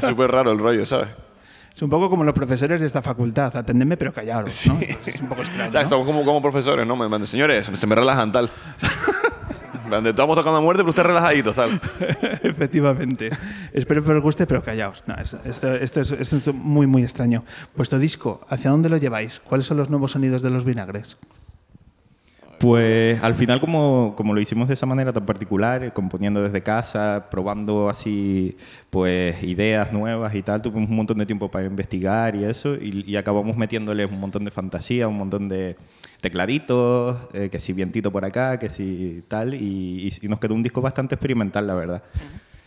súper 0.00 0.30
raro 0.30 0.50
el 0.50 0.58
rollo, 0.58 0.86
¿sabes? 0.86 1.08
es 1.76 1.82
un 1.82 1.90
poco 1.90 2.08
como 2.08 2.24
los 2.24 2.32
profesores 2.32 2.80
de 2.80 2.86
esta 2.86 3.02
facultad. 3.02 3.54
Atendedme, 3.54 3.98
pero 3.98 4.14
callaros, 4.14 4.66
¿no? 4.66 4.78
Entonces 4.80 5.16
es 5.16 5.20
un 5.20 5.28
poco 5.28 5.42
extraño, 5.42 5.68
O 5.68 5.72
sea, 5.72 5.82
¿no? 5.82 5.88
somos 5.88 6.06
como, 6.06 6.24
como 6.24 6.40
profesores, 6.40 6.86
¿no? 6.86 6.96
Me 6.96 7.06
mandan, 7.06 7.26
señores, 7.26 7.70
se 7.70 7.86
me 7.86 7.94
relajan, 7.94 8.32
tal. 8.32 8.50
En 9.88 9.90
plan 9.90 10.04
de, 10.04 10.10
Estamos 10.10 10.36
tocando 10.36 10.58
a 10.58 10.60
muerte, 10.60 10.82
pero 10.82 10.90
ustedes 10.90 11.06
relajaditos, 11.06 11.56
tal. 11.56 11.80
Efectivamente. 12.42 13.30
Espero 13.72 14.04
que 14.04 14.10
os 14.12 14.22
guste, 14.22 14.46
pero 14.46 14.62
callaos. 14.62 15.02
No, 15.06 15.14
es- 15.14 15.34
esto, 15.46 15.74
esto 15.74 16.00
es, 16.02 16.10
esto 16.12 16.36
es 16.36 16.46
muy, 16.54 16.86
muy 16.86 17.02
extraño. 17.02 17.42
Vuestro 17.74 17.98
disco, 17.98 18.46
¿hacia 18.50 18.70
dónde 18.70 18.90
lo 18.90 18.98
lleváis? 18.98 19.40
¿Cuáles 19.40 19.64
son 19.66 19.78
los 19.78 19.88
nuevos 19.88 20.12
sonidos 20.12 20.42
de 20.42 20.50
los 20.50 20.64
vinagres? 20.64 21.16
Pues 22.58 23.22
al 23.22 23.34
final, 23.36 23.60
como, 23.60 24.14
como 24.16 24.34
lo 24.34 24.40
hicimos 24.40 24.66
de 24.66 24.74
esa 24.74 24.84
manera 24.84 25.12
tan 25.12 25.24
particular, 25.24 25.84
eh, 25.84 25.90
componiendo 25.92 26.42
desde 26.42 26.60
casa, 26.62 27.26
probando 27.30 27.88
así, 27.88 28.56
pues 28.90 29.40
ideas 29.44 29.92
nuevas 29.92 30.34
y 30.34 30.42
tal, 30.42 30.60
tuvimos 30.60 30.90
un 30.90 30.96
montón 30.96 31.18
de 31.18 31.26
tiempo 31.26 31.48
para 31.50 31.66
investigar 31.66 32.34
y 32.34 32.42
eso, 32.44 32.74
y, 32.74 33.04
y 33.06 33.16
acabamos 33.16 33.56
metiéndole 33.56 34.04
un 34.06 34.18
montón 34.18 34.44
de 34.44 34.50
fantasía, 34.50 35.06
un 35.06 35.18
montón 35.18 35.48
de 35.48 35.76
tecladitos, 36.20 37.16
eh, 37.32 37.48
que 37.48 37.60
si 37.60 37.72
vientito 37.72 38.10
por 38.10 38.24
acá, 38.24 38.58
que 38.58 38.68
si 38.68 39.22
tal, 39.28 39.54
y, 39.54 40.08
y- 40.08 40.26
y 40.26 40.28
nos 40.28 40.40
quedó 40.40 40.54
un 40.54 40.62
disco 40.64 40.80
bastante 40.80 41.14
experimental, 41.14 41.64
la 41.66 41.74
verdad. 41.74 42.02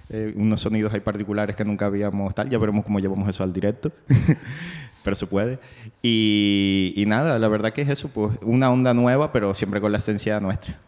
Eh, 0.10 0.34
unos 0.36 0.60
sonidos 0.62 0.94
ahí 0.94 1.00
particulares 1.02 1.56
que 1.56 1.64
nunca 1.66 1.86
habíamos 1.88 2.34
tal, 2.34 2.50
ya 2.50 2.58
veremos 2.58 2.86
cómo 2.86 3.00
llevamos 3.00 3.28
eso 3.28 3.44
al 3.44 3.52
directo. 3.52 3.92
pero 5.04 5.16
se 5.16 5.26
puede. 5.28 5.60
Y, 6.02 6.94
y 6.96 7.06
nada, 7.06 7.40
la 7.40 7.48
verdad 7.48 7.72
que 7.72 7.82
es 7.82 7.90
eso, 7.90 8.10
pues 8.10 8.38
una 8.42 8.72
onda 8.72 8.94
nueva, 8.94 9.32
pero 9.32 9.54
siempre 9.54 9.82
con 9.82 9.92
la 9.92 9.98
esencia 9.98 10.40
nuestra. 10.40 10.80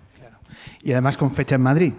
Y 0.83 0.91
además 0.91 1.17
con 1.17 1.31
fecha 1.33 1.55
en 1.55 1.61
Madrid. 1.61 1.93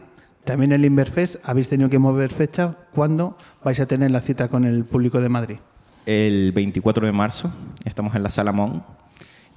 También 0.45 0.73
el 0.73 0.85
Inverfest, 0.85 1.37
habéis 1.43 1.69
tenido 1.69 1.89
que 1.89 1.99
mover 1.99 2.31
fecha. 2.31 2.77
¿Cuándo 2.95 3.39
vais 3.65 3.81
a 3.81 3.87
tener 3.87 4.11
la 4.11 4.21
cita 4.21 4.49
con 4.49 4.67
el 4.67 4.85
público 4.85 5.21
de 5.21 5.31
Madrid? 5.31 5.57
El 6.05 6.53
24 6.53 7.07
de 7.07 7.13
marzo 7.13 7.51
estamos 7.85 8.15
en 8.15 8.23
la 8.23 8.29
Salamón 8.29 8.85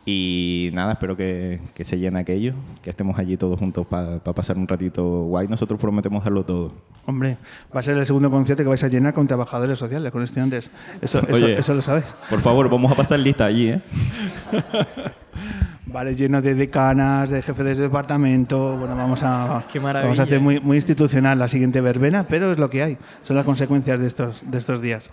y 0.09 0.69
nada, 0.71 0.93
espero 0.93 1.17
que, 1.17 1.59
que 1.75 1.83
se 1.83 1.99
llene 1.99 2.21
aquello, 2.21 2.53
que 2.81 2.89
estemos 2.89 3.19
allí 3.19 3.35
todos 3.35 3.59
juntos 3.59 3.85
para 3.85 4.19
pasar 4.19 4.57
un 4.57 4.65
ratito 4.65 5.23
guay. 5.23 5.49
Nosotros 5.49 5.77
prometemos 5.77 6.23
darlo 6.23 6.45
todo. 6.45 6.71
Hombre, 7.05 7.35
va 7.75 7.81
a 7.81 7.83
ser 7.83 7.97
el 7.97 8.05
segundo 8.05 8.31
concierto 8.31 8.63
que 8.63 8.69
vais 8.69 8.81
a 8.85 8.87
llenar 8.87 9.13
con 9.13 9.27
trabajadores 9.27 9.77
sociales, 9.77 10.09
con 10.13 10.23
estudiantes. 10.23 10.71
Eso, 11.01 11.19
eso, 11.27 11.33
Oye. 11.33 11.59
eso 11.59 11.73
lo 11.73 11.81
sabéis. 11.81 12.05
Por 12.29 12.39
favor, 12.39 12.69
vamos 12.69 12.89
a 12.89 12.95
pasar 12.95 13.19
lista 13.19 13.47
allí, 13.47 13.67
¿eh? 13.67 13.81
Vale, 15.87 16.15
lleno 16.15 16.41
de 16.41 16.55
decanas, 16.55 17.29
de 17.29 17.41
jefes 17.41 17.65
de 17.65 17.75
departamento. 17.75 18.77
Bueno, 18.77 18.95
vamos 18.95 19.23
a, 19.23 19.65
Qué 19.69 19.79
vamos 19.79 20.19
a 20.19 20.23
hacer 20.23 20.39
muy, 20.39 20.61
muy 20.61 20.77
institucional 20.77 21.37
la 21.37 21.49
siguiente 21.49 21.81
verbena, 21.81 22.25
pero 22.29 22.53
es 22.53 22.59
lo 22.59 22.69
que 22.69 22.81
hay. 22.81 22.97
Son 23.23 23.35
las 23.35 23.43
consecuencias 23.43 23.99
de 23.99 24.07
estos, 24.07 24.49
de 24.49 24.57
estos 24.57 24.81
días. 24.81 25.11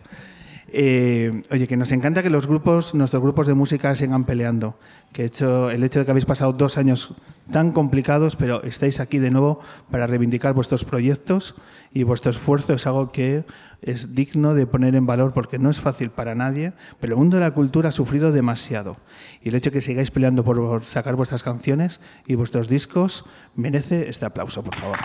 Eh, 0.76 1.42
oye, 1.52 1.68
que 1.68 1.76
nos 1.76 1.92
encanta 1.92 2.20
que 2.20 2.30
los 2.30 2.48
grupos, 2.48 2.96
nuestros 2.96 3.22
grupos 3.22 3.46
de 3.46 3.54
música 3.54 3.94
sigan 3.94 4.24
peleando. 4.24 4.76
Que 5.12 5.24
hecho, 5.24 5.70
el 5.70 5.84
hecho 5.84 6.00
de 6.00 6.04
que 6.04 6.10
habéis 6.10 6.24
pasado 6.24 6.52
dos 6.52 6.78
años 6.78 7.14
tan 7.52 7.70
complicados, 7.70 8.34
pero 8.34 8.60
estáis 8.64 8.98
aquí 8.98 9.20
de 9.20 9.30
nuevo 9.30 9.60
para 9.92 10.08
reivindicar 10.08 10.52
vuestros 10.52 10.84
proyectos 10.84 11.54
y 11.92 12.02
vuestro 12.02 12.32
esfuerzo 12.32 12.72
es 12.72 12.88
algo 12.88 13.12
que 13.12 13.44
es 13.82 14.16
digno 14.16 14.54
de 14.54 14.66
poner 14.66 14.96
en 14.96 15.06
valor 15.06 15.32
porque 15.32 15.60
no 15.60 15.70
es 15.70 15.80
fácil 15.80 16.10
para 16.10 16.34
nadie, 16.34 16.72
pero 16.98 17.14
el 17.14 17.18
mundo 17.20 17.36
de 17.36 17.44
la 17.44 17.52
cultura 17.52 17.90
ha 17.90 17.92
sufrido 17.92 18.32
demasiado. 18.32 18.96
Y 19.42 19.50
el 19.50 19.54
hecho 19.54 19.70
de 19.70 19.74
que 19.74 19.80
sigáis 19.80 20.10
peleando 20.10 20.42
por 20.42 20.82
sacar 20.82 21.14
vuestras 21.14 21.44
canciones 21.44 22.00
y 22.26 22.34
vuestros 22.34 22.68
discos 22.68 23.24
merece 23.54 24.08
este 24.08 24.26
aplauso, 24.26 24.64
por 24.64 24.74
favor. 24.74 24.96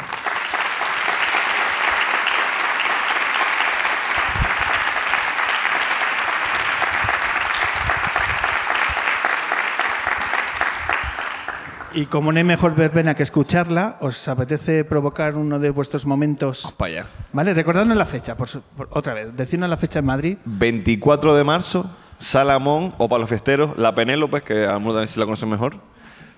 Y 12.00 12.06
como 12.06 12.32
no 12.32 12.38
hay 12.38 12.46
mejor 12.46 12.76
verbena 12.76 13.14
que 13.14 13.24
escucharla, 13.24 13.98
¿os 14.00 14.26
apetece 14.30 14.86
provocar 14.86 15.36
uno 15.36 15.60
de 15.60 15.70
vuestros 15.70 16.06
momentos? 16.06 16.74
Para 16.78 16.92
allá. 16.94 17.06
Vale, 17.34 17.54
recordadnos 17.54 17.98
la 17.98 18.06
fecha, 18.06 18.38
por, 18.38 18.48
su- 18.48 18.62
por- 18.62 18.88
otra 18.92 19.14
vez, 19.14 19.36
decidnos 19.36 19.70
la 19.70 19.76
fecha 19.76 20.00
en 20.00 20.06
Madrid. 20.06 20.38
24 20.46 21.36
de 21.36 21.44
marzo, 21.44 21.92
Salamón 22.18 22.94
o 23.00 23.10
para 23.10 23.20
los 23.20 23.30
fiesteros, 23.30 23.78
la 23.78 23.94
Penélope, 23.94 24.42
que 24.42 24.66
a 24.66 24.72
lo 24.72 24.80
mejor 24.80 24.94
también 24.94 25.08
si 25.10 25.20
la 25.20 25.26
conocen 25.26 25.50
mejor. 25.50 25.76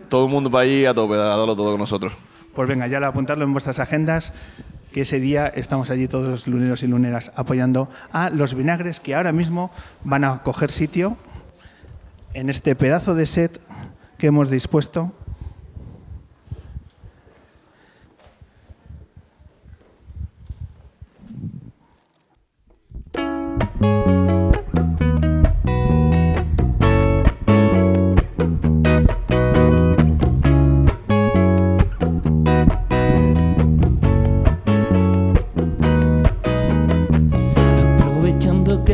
Todo 0.09 0.25
el 0.25 0.31
mundo 0.31 0.49
para 0.49 0.63
allí 0.63 0.85
a 0.87 0.95
tope, 0.95 1.13
a 1.13 1.17
darlo 1.17 1.55
todo 1.55 1.69
con 1.69 1.79
nosotros. 1.79 2.13
Pues 2.55 2.67
venga, 2.67 2.87
ya 2.87 2.99
lo 2.99 3.05
apuntarlo 3.05 3.43
en 3.43 3.53
vuestras 3.53 3.77
agendas, 3.79 4.33
que 4.91 5.01
ese 5.01 5.19
día 5.19 5.45
estamos 5.45 5.91
allí 5.91 6.07
todos 6.07 6.27
los 6.27 6.47
luneros 6.47 6.81
y 6.81 6.87
luneras 6.87 7.31
apoyando 7.35 7.87
a 8.11 8.31
los 8.31 8.55
vinagres 8.55 8.99
que 8.99 9.13
ahora 9.13 9.31
mismo 9.31 9.69
van 10.03 10.23
a 10.23 10.39
coger 10.41 10.71
sitio 10.71 11.17
en 12.33 12.49
este 12.49 12.75
pedazo 12.75 13.13
de 13.13 13.27
set 13.27 13.61
que 14.17 14.25
hemos 14.27 14.49
dispuesto. 14.49 15.13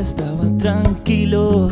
Estaba 0.07 0.49
tranquilo, 0.57 1.69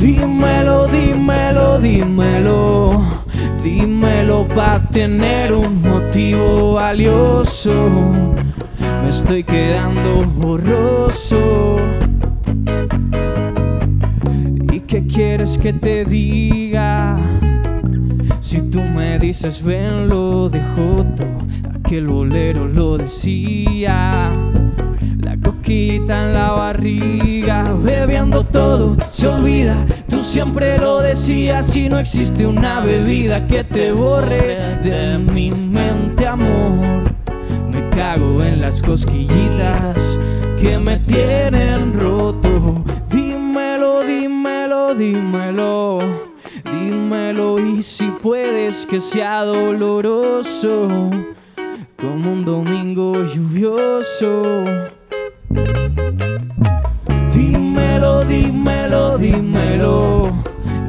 Dímelo, 0.00 0.86
dímelo, 0.86 1.80
dímelo. 1.80 3.02
Dímelo 3.64 4.46
para 4.46 4.88
tener 4.90 5.52
un 5.52 5.82
motivo 5.82 6.74
valioso. 6.74 7.90
Me 9.02 9.08
estoy 9.08 9.42
quedando 9.42 10.22
borroso. 10.24 11.76
¿Y 14.72 14.80
qué 14.80 15.04
quieres 15.06 15.58
que 15.58 15.72
te 15.72 16.04
diga? 16.04 17.18
Si 18.40 18.60
tú 18.60 18.80
me 18.80 19.18
dices 19.18 19.62
ven 19.62 20.08
lo 20.08 20.48
dejo 20.48 21.04
todo, 21.16 21.38
aquel 21.74 22.06
bolero 22.06 22.68
lo 22.68 22.96
decía. 22.96 24.32
La 25.68 25.74
coquita 25.74 26.24
en 26.24 26.32
la 26.32 26.52
barriga, 26.52 27.62
bebiendo 27.74 28.42
todo 28.42 28.96
se 29.10 29.28
olvida. 29.28 29.76
Tú 30.08 30.24
siempre 30.24 30.78
lo 30.78 31.02
decías 31.02 31.76
y 31.76 31.90
no 31.90 31.98
existe 31.98 32.46
una 32.46 32.80
bebida 32.80 33.46
que 33.46 33.64
te 33.64 33.92
borre 33.92 34.78
de 34.82 35.18
mi 35.18 35.50
mente, 35.50 36.26
amor. 36.26 37.02
Me 37.70 37.86
cago 37.90 38.42
en 38.42 38.62
las 38.62 38.80
cosquillitas 38.80 40.18
que 40.58 40.78
me 40.78 41.00
tienen 41.00 41.92
roto. 42.00 42.82
Dímelo, 43.10 44.04
dímelo, 44.04 44.94
dímelo. 44.94 45.98
Dímelo 46.64 47.58
y 47.58 47.82
si 47.82 48.06
puedes 48.06 48.86
que 48.86 49.02
sea 49.02 49.44
doloroso. 49.44 51.10
Como 51.98 52.32
un 52.32 52.46
domingo 52.46 53.22
lluvioso. 53.22 54.96
Dímelo, 57.32 58.24
dímelo, 58.24 59.18
dímelo. 59.18 60.32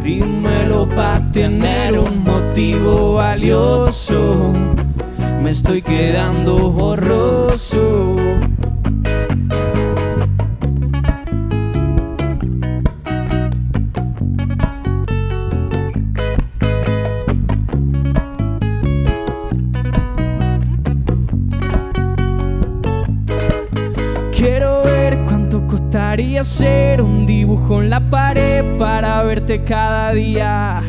Dímelo 0.04 0.88
para 0.90 1.32
tener 1.32 1.98
un 1.98 2.24
motivo 2.24 3.14
valioso. 3.14 4.54
Me 5.42 5.52
estoy 5.52 5.82
quedando 5.82 6.72
borroso. 6.72 8.29
Costaría 25.90 26.42
hacer 26.42 27.02
un 27.02 27.26
dibujo 27.26 27.82
en 27.82 27.90
la 27.90 28.12
pared 28.12 28.78
para 28.78 29.24
verte 29.24 29.64
cada 29.64 30.14
día? 30.14 30.84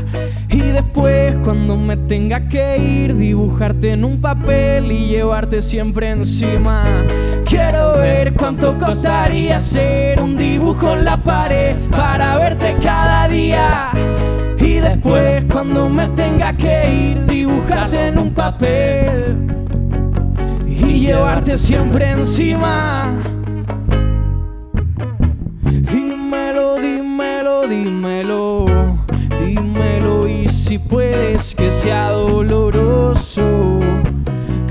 Y 0.50 0.60
después 0.60 1.36
cuando 1.42 1.74
me 1.74 1.96
tenga 1.96 2.50
que 2.50 2.76
ir, 2.76 3.16
dibujarte 3.16 3.92
en 3.92 4.04
un 4.04 4.20
papel 4.20 4.92
y 4.92 5.06
llevarte 5.06 5.62
siempre 5.62 6.10
encima. 6.10 6.84
Quiero 7.46 7.94
ver 7.94 8.34
cuánto 8.34 8.76
costaría 8.76 9.56
hacer 9.56 10.20
un 10.20 10.36
dibujo 10.36 10.92
en 10.92 11.06
la 11.06 11.16
pared 11.16 11.76
para 11.90 12.36
verte 12.36 12.76
cada 12.82 13.26
día. 13.26 13.92
Y 14.58 14.80
después 14.80 15.46
cuando 15.50 15.88
me 15.88 16.08
tenga 16.08 16.52
que 16.52 16.92
ir, 16.92 17.24
dibujarte 17.24 18.08
en 18.08 18.18
un 18.18 18.34
papel 18.34 19.46
y 20.66 21.00
llevarte 21.06 21.56
siempre 21.56 22.10
encima. 22.10 23.39
Si 30.70 30.78
puedes 30.78 31.52
que 31.56 31.68
sea 31.68 32.10
doloroso 32.10 33.80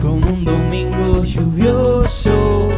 como 0.02 0.30
un 0.30 0.46
domingo 0.46 1.26
lluvioso. 1.26 2.70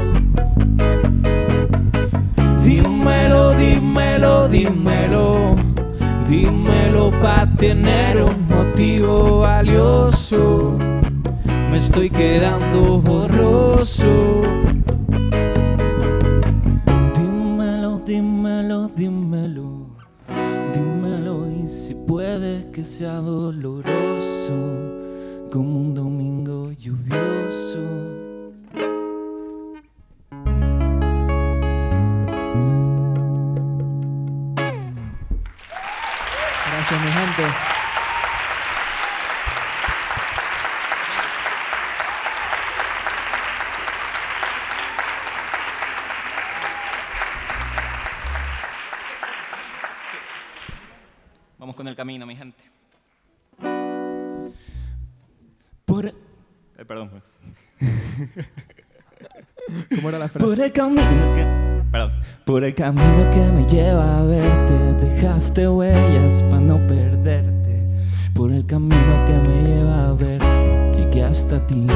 Dímelo, 2.63 3.53
dímelo, 3.53 4.47
dímelo, 4.47 5.55
dímelo 6.27 7.11
para 7.21 7.45
tener 7.57 8.23
un 8.23 8.47
motivo 8.47 9.41
valioso. 9.41 10.79
Me 11.69 11.77
estoy 11.77 12.09
quedando 12.09 12.99
borroso. 13.01 14.41
Doloroso 23.09 24.53
como 25.51 25.79
un 25.79 25.95
domingo 25.95 26.71
lluvioso. 26.73 27.79
Gracias, 36.67 37.01
mi 37.01 37.11
gente. 37.11 37.80
Por 62.45 62.63
el 62.63 62.75
camino 62.75 63.31
que 63.31 63.39
me 63.51 63.65
lleva 63.65 64.19
a 64.19 64.23
verte, 64.23 64.73
dejaste 65.03 65.67
huellas 65.67 66.43
para 66.43 66.61
no 66.61 66.77
perderte. 66.87 67.81
Por 68.35 68.51
el 68.51 68.63
camino 68.67 69.25
que 69.25 69.49
me 69.49 69.63
lleva 69.63 70.09
a 70.09 70.13
verte, 70.13 70.91
llegué 70.95 71.23
hasta 71.23 71.65
ti. 71.65 71.87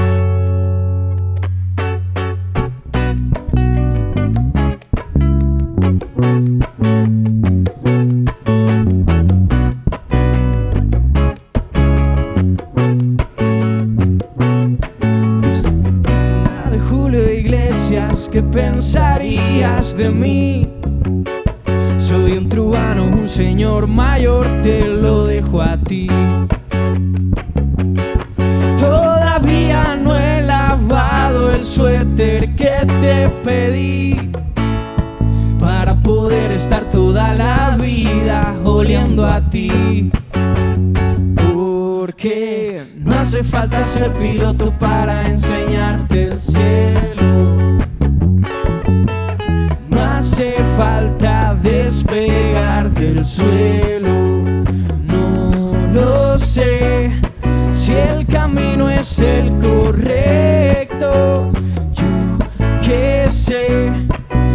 ¿Qué 18.35 18.43
pensarías 18.43 19.95
de 19.95 20.09
mí? 20.09 20.67
Soy 21.97 22.33
un 22.33 22.49
truano, 22.49 23.05
un 23.05 23.29
señor 23.29 23.87
mayor, 23.87 24.45
te 24.61 24.85
lo 24.85 25.25
dejo 25.25 25.61
a 25.61 25.77
ti. 25.77 26.09
Todavía 28.77 29.95
no 29.95 30.17
he 30.17 30.41
lavado 30.41 31.53
el 31.53 31.63
suéter 31.63 32.53
que 32.57 32.85
te 33.00 33.29
pedí 33.45 34.31
para 35.57 35.95
poder 35.95 36.51
estar 36.51 36.89
toda 36.89 37.33
la 37.33 37.77
vida 37.81 38.53
oliendo 38.65 39.25
a 39.25 39.50
ti. 39.50 40.11
Porque 41.37 42.83
no 42.98 43.15
hace 43.15 43.45
falta 43.45 43.85
ser 43.85 44.11
piloto 44.11 44.74
para 44.77 45.25
enseñarte 45.25 46.24
el 46.25 46.41
cielo. 46.41 47.45
Despegar 52.25 52.92
del 52.94 53.24
suelo. 53.24 54.44
No 55.03 55.51
lo 55.94 56.38
sé 56.38 57.11
si 57.72 57.94
el 57.94 58.25
camino 58.25 58.90
es 58.90 59.20
el 59.20 59.57
correcto. 59.59 61.51
Yo 61.94 62.38
qué 62.81 63.27
sé 63.29 63.92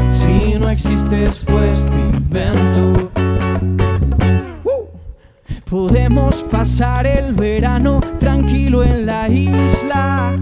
si 0.08 0.54
no 0.58 0.68
existes 0.68 1.44
pues 1.46 1.88
te 1.90 2.16
invento. 2.16 3.10
Podemos 5.68 6.42
pasar 6.42 7.06
el 7.06 7.32
verano 7.34 8.00
tranquilo 8.18 8.82
en 8.82 9.06
la 9.06 9.28
isla. 9.28 10.34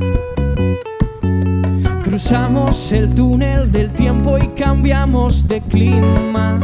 Cruzamos 2.03 2.91
el 2.93 3.15
túnel 3.15 3.71
del 3.71 3.93
tiempo 3.93 4.39
y 4.39 4.49
cambiamos 4.49 5.47
de 5.47 5.61
clima. 5.61 6.59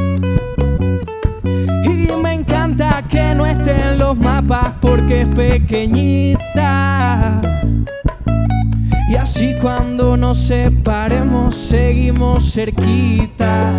Los 3.99 4.17
mapas 4.17 4.75
porque 4.81 5.23
es 5.23 5.29
pequeñita. 5.29 7.41
Y 9.09 9.17
así 9.17 9.55
cuando 9.61 10.17
nos 10.17 10.39
separemos 10.39 11.55
seguimos 11.55 12.53
cerquita. 12.53 13.73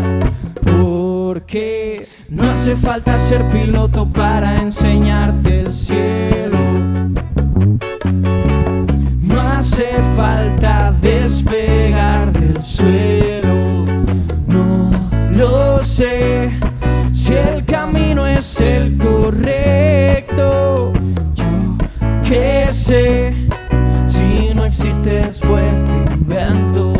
Porque 0.63 2.07
no 2.29 2.51
hace 2.51 2.75
falta 2.75 3.17
ser 3.19 3.43
piloto 3.49 4.07
para 4.07 4.61
enseñarte 4.61 5.61
el 5.61 5.71
cielo. 5.71 6.57
No 9.21 9.41
hace 9.41 9.87
falta 10.15 10.93
despegar 11.01 12.31
del 12.31 12.63
suelo. 12.63 13.85
No 14.47 14.91
lo 15.31 15.83
sé 15.83 16.44
sé 22.75 23.33
si 24.05 24.53
no 24.53 24.65
existes 24.65 25.39
pues 25.39 25.85
te 25.85 26.13
invento. 26.13 26.93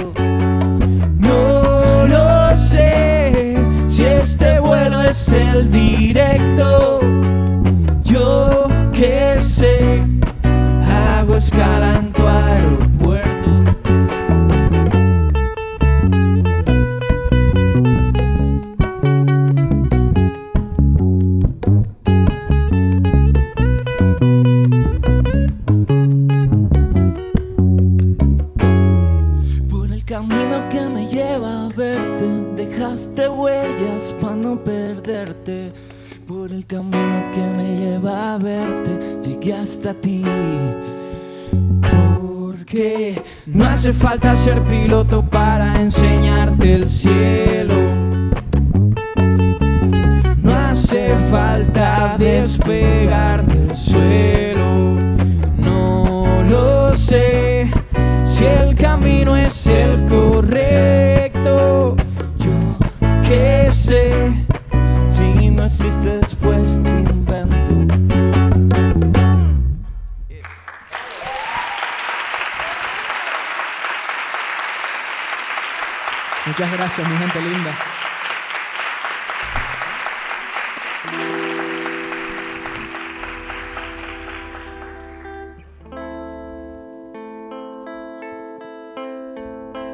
No 1.20 2.08
lo 2.08 2.58
sé 2.58 3.58
si 3.86 4.06
este 4.06 4.60
vuelo 4.60 5.02
es 5.02 5.32
el 5.34 5.70
directo. 5.70 7.02
Yo 8.04 8.68
qué 8.94 9.36
sé, 9.40 10.02
ser 44.46 44.62
piloto 44.66 45.24
para 45.24 45.82
enseñarte 45.82 46.76
el 46.76 46.88
cielo. 46.88 47.74
No 50.44 50.56
hace 50.56 51.16
falta 51.32 52.16
despegar 52.20 53.44
del 53.48 53.76
suelo. 53.76 54.35
Gracias, 76.78 77.10
mi 77.10 77.18
gente 77.18 77.42
linda. 77.42 77.72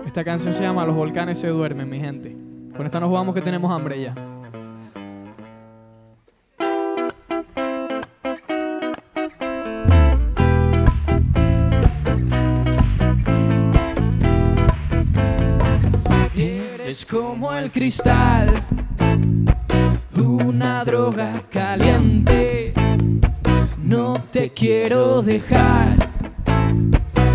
Esta 0.05 0.23
canción 0.23 0.53
se 0.53 0.63
llama 0.63 0.85
Los 0.85 0.95
volcanes 0.95 1.39
se 1.39 1.47
duermen, 1.47 1.89
mi 1.89 1.99
gente. 1.99 2.35
Con 2.75 2.85
esta 2.85 2.99
nos 2.99 3.09
jugamos 3.09 3.33
que 3.35 3.41
tenemos 3.41 3.71
hambre 3.71 4.01
ya. 4.01 4.30
Como 17.11 17.53
el 17.53 17.69
cristal, 17.73 18.63
una 20.17 20.85
droga 20.85 21.43
caliente. 21.51 22.73
No 23.83 24.13
te 24.31 24.51
quiero 24.51 25.21
dejar, 25.21 26.09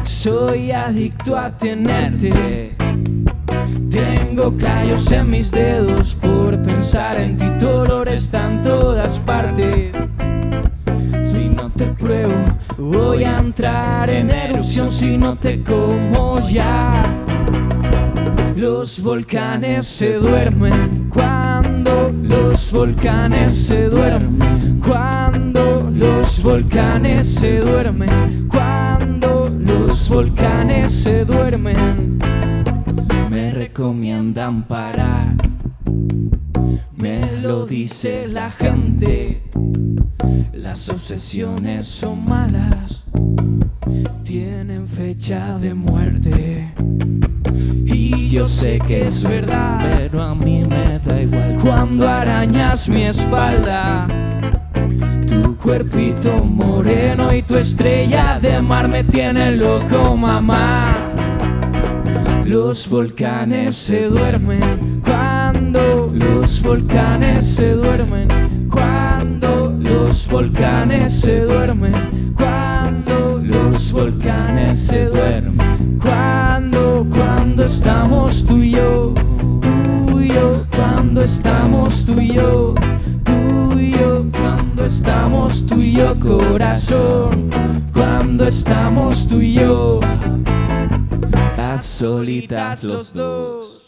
soy 0.05 0.73
adicto 0.73 1.37
a 1.37 1.51
tenerte. 1.59 2.75
Tengo 3.91 4.57
callos 4.57 5.13
en 5.13 5.31
mis 5.31 5.51
dedos 5.51 6.15
por 6.15 6.63
pensar 6.63 7.21
en 7.21 7.37
ti, 7.37 7.45
tu 7.59 7.69
olor 7.69 8.09
está 8.09 8.47
en 8.47 8.63
todas 8.63 9.19
partes. 9.19 9.95
Si 11.23 11.51
no 11.51 11.71
te 11.71 11.85
pruebo, 11.85 12.45
voy 12.79 13.25
a 13.25 13.39
entrar 13.39 14.09
en 14.09 14.31
erupción 14.31 14.91
si 14.91 15.19
no 15.19 15.37
te 15.37 15.63
como 15.63 16.41
ya. 16.49 17.26
Los 18.57 19.03
volcanes 19.03 19.87
se 19.87 20.15
duermen 20.15 21.11
cuando 21.13 22.11
los 22.11 22.73
volcanes 22.73 23.55
se 23.55 23.91
duermen. 23.91 24.81
Cuando 24.83 25.91
los 25.93 26.43
volcanes 26.43 27.35
se 27.35 27.61
duermen. 27.61 28.49
Cuando 28.49 29.51
los 29.51 30.09
volcanes 30.09 30.91
se 30.91 31.27
duermen. 31.27 32.19
Me 33.29 33.51
recomiendan 33.51 34.63
parar. 34.63 35.35
Me 36.97 37.39
lo 37.43 37.67
dice 37.67 38.27
la 38.27 38.51
gente. 38.51 39.43
Las 40.55 40.89
obsesiones 40.89 41.87
son 41.87 42.25
malas. 42.25 43.05
Tienen 44.25 44.89
fecha 44.89 45.59
de 45.59 45.75
muerte. 45.75 46.73
Y 47.87 48.29
yo 48.29 48.47
sé 48.47 48.79
que 48.87 49.07
es 49.07 49.23
verdad. 49.23 49.79
Pero 49.91 50.23
a 50.23 50.35
mí 50.35 50.63
me 50.69 50.99
da 50.99 51.23
igual 51.23 51.57
Cuando 51.63 52.09
arañas 52.09 52.89
mi 52.89 53.05
espalda, 53.05 54.07
tu 55.27 55.57
cuerpito 55.57 56.45
moreno 56.45 57.33
y 57.33 57.43
tu 57.43 57.57
estrella 57.57 58.39
de 58.41 58.61
mar 58.61 58.89
me 58.89 59.05
tienen 59.05 59.59
loco, 59.59 60.17
mamá. 60.17 60.95
Los 62.45 62.89
volcanes 62.89 63.77
se 63.77 64.09
duermen 64.09 64.87
cuando 65.07 66.11
los 66.13 66.61
volcanes 66.63 67.47
se 67.47 67.73
duermen. 67.73 68.29
Cuando 68.71 69.75
los 69.79 70.29
volcanes 70.29 71.21
se 71.21 71.41
duermen. 71.41 72.35
Cuando 72.37 73.41
los 73.43 73.93
volcanes 73.93 74.79
se 74.79 75.07
duermen. 75.07 75.99
Cuando, 76.01 76.46
estamos 77.67 78.45
tú 78.45 78.59
y 78.59 78.71
yo. 78.71 79.13
Tú 80.07 80.21
y 80.21 80.29
yo, 80.29 80.65
cuando 80.75 81.23
estamos 81.25 82.05
tú 82.07 82.21
y 82.21 82.33
yo. 82.33 82.75
Tú 83.25 83.79
y 83.79 83.91
yo, 83.91 84.25
cuando 84.31 84.87
estamos 84.87 85.67
tú 85.67 85.81
y 85.81 85.93
yo, 85.93 86.19
corazón. 86.19 87.51
Cuando 87.93 88.47
estamos 88.47 89.27
tú 89.27 89.41
y 89.41 89.55
yo. 89.55 90.01
A 91.59 91.79
solitas 91.79 92.85
los 92.85 93.13
dos. 93.13 93.86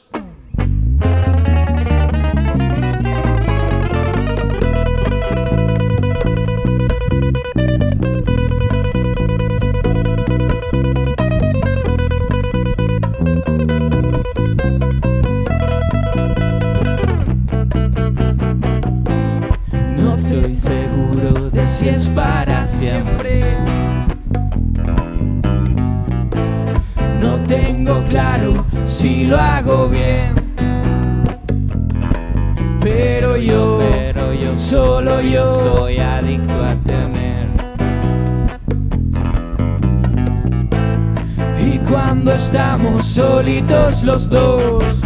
Solitos 43.19 44.05
los 44.05 44.31
dos, 44.31 45.01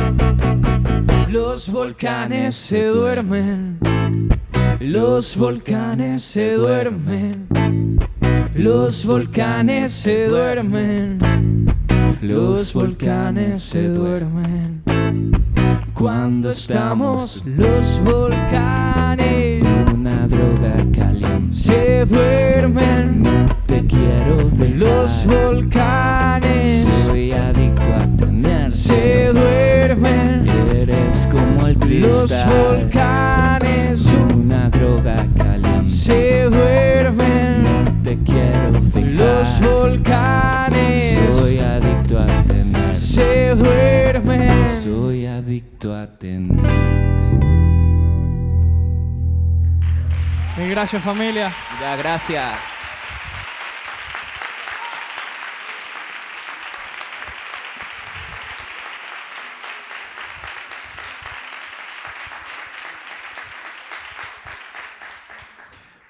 los 1.28 1.70
volcanes 1.72 2.54
se 2.54 2.88
duermen. 2.88 3.78
Los 4.80 5.34
volcanes 5.34 6.22
se 6.22 6.52
duermen. 6.52 7.48
Los 8.52 9.06
volcanes 9.06 9.92
se 9.92 10.26
duermen. 10.26 11.18
Los 12.20 12.74
volcanes 12.74 13.62
se 13.62 13.88
duermen. 13.88 14.82
Cuando 15.94 16.50
estamos 16.50 17.42
los 17.46 17.98
volcanes 18.04 19.64
Una 19.94 20.28
droga 20.28 20.74
caliente. 20.94 21.54
se 21.54 22.04
duermen. 22.04 23.22
No 23.22 23.48
te 23.64 23.86
quiero 23.86 24.36
dejar. 24.50 24.76
Los 24.76 25.26
volcanes 25.26 26.86
Soy 27.06 27.32
adicto. 27.32 27.71
Se 28.82 29.32
duermen. 29.32 30.46
Eres 30.74 31.28
como 31.30 31.66
el 31.68 31.74
Los 32.00 32.26
cristal. 32.26 32.50
volcanes 32.80 34.06
Una 34.34 34.68
droga 34.70 35.26
caliente. 35.36 35.88
se 35.90 36.44
duermen. 36.44 37.62
No 37.62 38.02
te 38.02 38.18
quiero 38.22 38.72
dejar. 38.92 39.12
Los 39.12 39.60
volcanes 39.60 41.18
Soy 41.36 41.58
adicto 41.60 42.18
a 42.18 42.26
tenerte. 42.44 42.94
se 42.96 43.54
duermen. 43.54 44.82
Soy 44.82 45.26
adicto 45.26 45.94
a 45.94 46.06
tenerte. 46.18 46.72
Gracias 50.70 51.02
familia. 51.02 51.50
Ya, 51.80 51.96
gracias. 51.96 52.52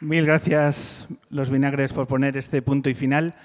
Mil 0.03 0.27
gracias, 0.27 1.07
los 1.31 1.49
vinagres, 1.49 1.93
por 1.93 2.09
poner 2.09 2.37
este 2.37 2.61
punto 2.61 2.91
y 2.91 2.95
final. 2.95 3.37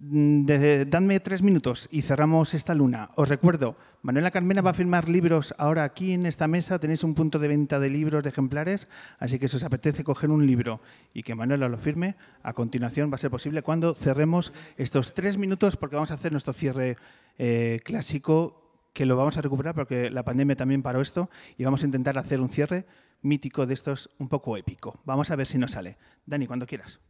Mm, 0.00 0.44
de- 0.44 0.84
dadme 0.86 1.20
tres 1.20 1.40
minutos 1.40 1.88
y 1.92 2.02
cerramos 2.02 2.54
esta 2.54 2.74
luna. 2.74 3.10
Os 3.14 3.28
recuerdo, 3.28 3.76
Manuela 4.02 4.32
Carmena 4.32 4.60
va 4.60 4.70
a 4.70 4.74
firmar 4.74 5.08
libros 5.08 5.54
ahora 5.58 5.84
aquí 5.84 6.14
en 6.14 6.26
esta 6.26 6.48
mesa. 6.48 6.80
Tenéis 6.80 7.04
un 7.04 7.14
punto 7.14 7.38
de 7.38 7.46
venta 7.46 7.78
de 7.78 7.90
libros 7.90 8.24
de 8.24 8.30
ejemplares, 8.30 8.88
así 9.20 9.38
que 9.38 9.46
si 9.46 9.56
os 9.56 9.62
apetece 9.62 10.02
coger 10.02 10.30
un 10.30 10.44
libro 10.48 10.80
y 11.14 11.22
que 11.22 11.36
Manuela 11.36 11.68
lo 11.68 11.78
firme, 11.78 12.16
a 12.42 12.52
continuación 12.54 13.12
va 13.12 13.14
a 13.14 13.18
ser 13.18 13.30
posible 13.30 13.62
cuando 13.62 13.94
cerremos 13.94 14.52
estos 14.76 15.14
tres 15.14 15.38
minutos 15.38 15.76
porque 15.76 15.94
vamos 15.94 16.10
a 16.10 16.14
hacer 16.14 16.32
nuestro 16.32 16.52
cierre 16.54 16.96
eh, 17.38 17.80
clásico 17.84 18.58
que 18.92 19.06
lo 19.06 19.16
vamos 19.16 19.38
a 19.38 19.42
recuperar 19.42 19.76
porque 19.76 20.10
la 20.10 20.24
pandemia 20.24 20.56
también 20.56 20.82
paró 20.82 21.00
esto 21.00 21.30
y 21.56 21.62
vamos 21.62 21.84
a 21.84 21.86
intentar 21.86 22.18
hacer 22.18 22.40
un 22.40 22.48
cierre 22.48 22.84
mítico 23.22 23.66
de 23.66 23.74
estos 23.74 24.10
un 24.18 24.28
poco 24.28 24.56
épico. 24.56 25.00
Vamos 25.04 25.30
a 25.30 25.36
ver 25.36 25.46
si 25.46 25.58
nos 25.58 25.72
sale. 25.72 25.96
Dani, 26.26 26.46
cuando 26.46 26.66
quieras. 26.66 27.00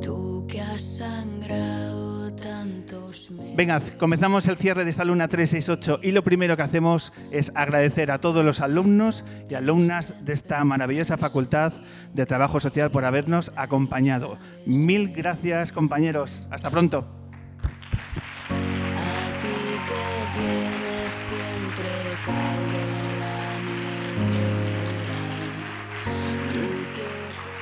Tú 0.00 0.46
que 0.48 0.60
has 0.60 0.82
sangrado 0.82 2.34
tantos 2.34 3.30
meses. 3.30 3.56
Venga, 3.56 3.80
comenzamos 3.98 4.46
el 4.48 4.56
cierre 4.56 4.84
de 4.84 4.90
esta 4.90 5.04
Luna 5.04 5.28
368 5.28 6.00
y 6.02 6.12
lo 6.12 6.24
primero 6.24 6.56
que 6.56 6.62
hacemos 6.62 7.12
es 7.30 7.52
agradecer 7.54 8.10
a 8.10 8.18
todos 8.18 8.44
los 8.44 8.60
alumnos 8.60 9.24
y 9.48 9.54
alumnas 9.54 10.24
de 10.24 10.32
esta 10.32 10.62
maravillosa 10.64 11.18
Facultad 11.18 11.72
de 12.12 12.26
Trabajo 12.26 12.60
Social 12.60 12.90
por 12.90 13.04
habernos 13.04 13.52
acompañado. 13.56 14.38
Mil 14.66 15.12
gracias 15.12 15.72
compañeros. 15.72 16.46
Hasta 16.50 16.70
pronto. 16.70 17.21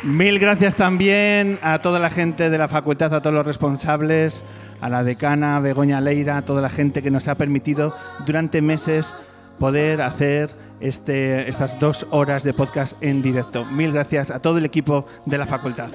Mil 0.03 0.39
gracias 0.39 0.77
también 0.77 1.59
a 1.63 1.81
toda 1.81 1.99
la 1.99 2.09
gente 2.09 2.49
de 2.49 2.57
la 2.57 2.69
facultad, 2.69 3.13
a 3.13 3.21
todos 3.21 3.35
los 3.35 3.47
responsables, 3.47 4.43
a 4.81 4.89
la 4.89 5.05
decana 5.05 5.61
Begoña 5.61 6.01
Leira, 6.01 6.39
a 6.39 6.43
toda 6.43 6.63
la 6.63 6.71
gente 6.71 7.03
que 7.03 7.11
nos 7.11 7.29
ha 7.29 7.35
permitido 7.35 7.95
durante 8.25 8.63
meses 8.63 9.15
poder 9.59 10.01
hacer 10.01 10.57
este, 10.81 11.51
estas 11.51 11.79
dos 11.79 12.07
horas 12.11 12.45
de 12.45 12.55
podcast 12.55 13.03
en 13.03 13.21
directo. 13.21 13.67
Mil 13.67 13.93
gracias 13.93 14.31
a 14.31 14.41
todo 14.41 14.57
el 14.57 14.65
equipo 14.65 15.05
de 15.27 15.37
la 15.37 15.45
facultad. 15.45 15.91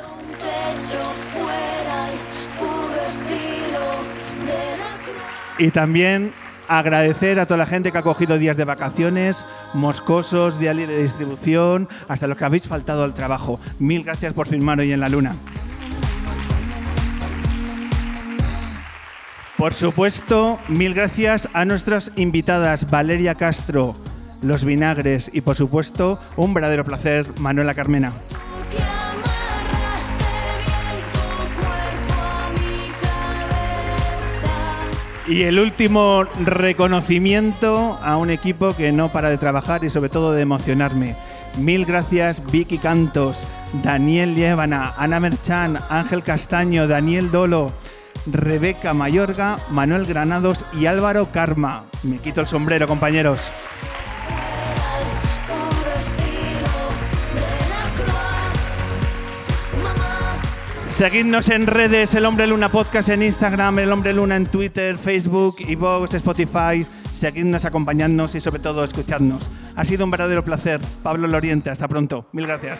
Y 5.57 5.71
también 5.71 6.31
agradecer 6.67 7.39
a 7.39 7.45
toda 7.45 7.57
la 7.57 7.65
gente 7.65 7.91
que 7.91 7.97
ha 7.97 8.03
cogido 8.03 8.37
días 8.37 8.57
de 8.57 8.65
vacaciones, 8.65 9.45
moscosos, 9.73 10.59
libre 10.59 10.87
de 10.87 11.03
distribución, 11.03 11.87
hasta 12.07 12.27
los 12.27 12.37
que 12.37 12.45
habéis 12.45 12.67
faltado 12.67 13.03
al 13.03 13.13
trabajo. 13.13 13.59
Mil 13.79 14.03
gracias 14.03 14.33
por 14.33 14.47
firmar 14.47 14.79
hoy 14.79 14.91
en 14.91 14.99
la 14.99 15.09
luna. 15.09 15.35
Por 19.57 19.73
supuesto, 19.73 20.59
mil 20.67 20.93
gracias 20.93 21.47
a 21.53 21.63
nuestras 21.63 22.11
invitadas 22.17 22.89
Valeria 22.91 23.35
Castro, 23.35 23.95
Los 24.41 24.65
Vinagres 24.65 25.31
y 25.33 25.41
por 25.41 25.55
supuesto, 25.55 26.19
un 26.35 26.53
verdadero 26.53 26.83
placer, 26.83 27.25
Manuela 27.39 27.73
Carmena. 27.73 28.11
Y 35.27 35.41
el 35.41 35.57
último 35.59 36.23
reconocimiento 36.43 37.97
a 38.03 38.17
un 38.17 38.29
equipo 38.29 38.75
que 38.75 38.91
no 38.91 39.11
para 39.11 39.29
de 39.29 39.39
trabajar 39.39 39.83
y 39.83 39.89
sobre 39.89 40.09
todo 40.09 40.33
de 40.33 40.43
emocionarme. 40.43 41.15
Mil 41.57 41.85
gracias 41.85 42.43
Vicky 42.51 42.77
Cantos, 42.77 43.47
Daniel 43.81 44.35
Liébana, 44.35 44.93
Ana 44.97 45.19
Merchan, 45.19 45.79
Ángel 45.89 46.21
Castaño, 46.21 46.87
Daniel 46.87 47.31
Dolo, 47.31 47.73
Rebeca 48.27 48.93
Mayorga, 48.93 49.57
Manuel 49.71 50.05
Granados 50.05 50.63
y 50.73 50.85
Álvaro 50.85 51.31
Karma. 51.31 51.85
Me 52.03 52.17
quito 52.17 52.41
el 52.41 52.47
sombrero, 52.47 52.87
compañeros. 52.87 53.51
Seguidnos 60.95 61.49
en 61.49 61.67
redes, 61.67 62.15
El 62.15 62.23
Hombre 62.23 62.47
Luna 62.47 62.71
Podcast 62.71 63.09
en 63.09 63.21
Instagram, 63.21 63.79
El 63.79 63.91
Hombre 63.91 64.13
Luna 64.13 64.37
en 64.37 64.45
Twitter, 64.45 64.97
Facebook, 64.97 65.57
Evox, 65.59 66.13
Spotify. 66.13 66.87
Seguidnos, 67.13 67.65
acompañadnos 67.65 68.33
y 68.33 68.39
sobre 68.39 68.61
todo 68.61 68.81
escuchadnos. 68.81 69.51
Ha 69.75 69.83
sido 69.83 70.05
un 70.05 70.11
verdadero 70.11 70.45
placer. 70.45 70.79
Pablo 71.03 71.27
Loriente, 71.27 71.69
hasta 71.69 71.89
pronto. 71.89 72.29
Mil 72.31 72.47
gracias. 72.47 72.79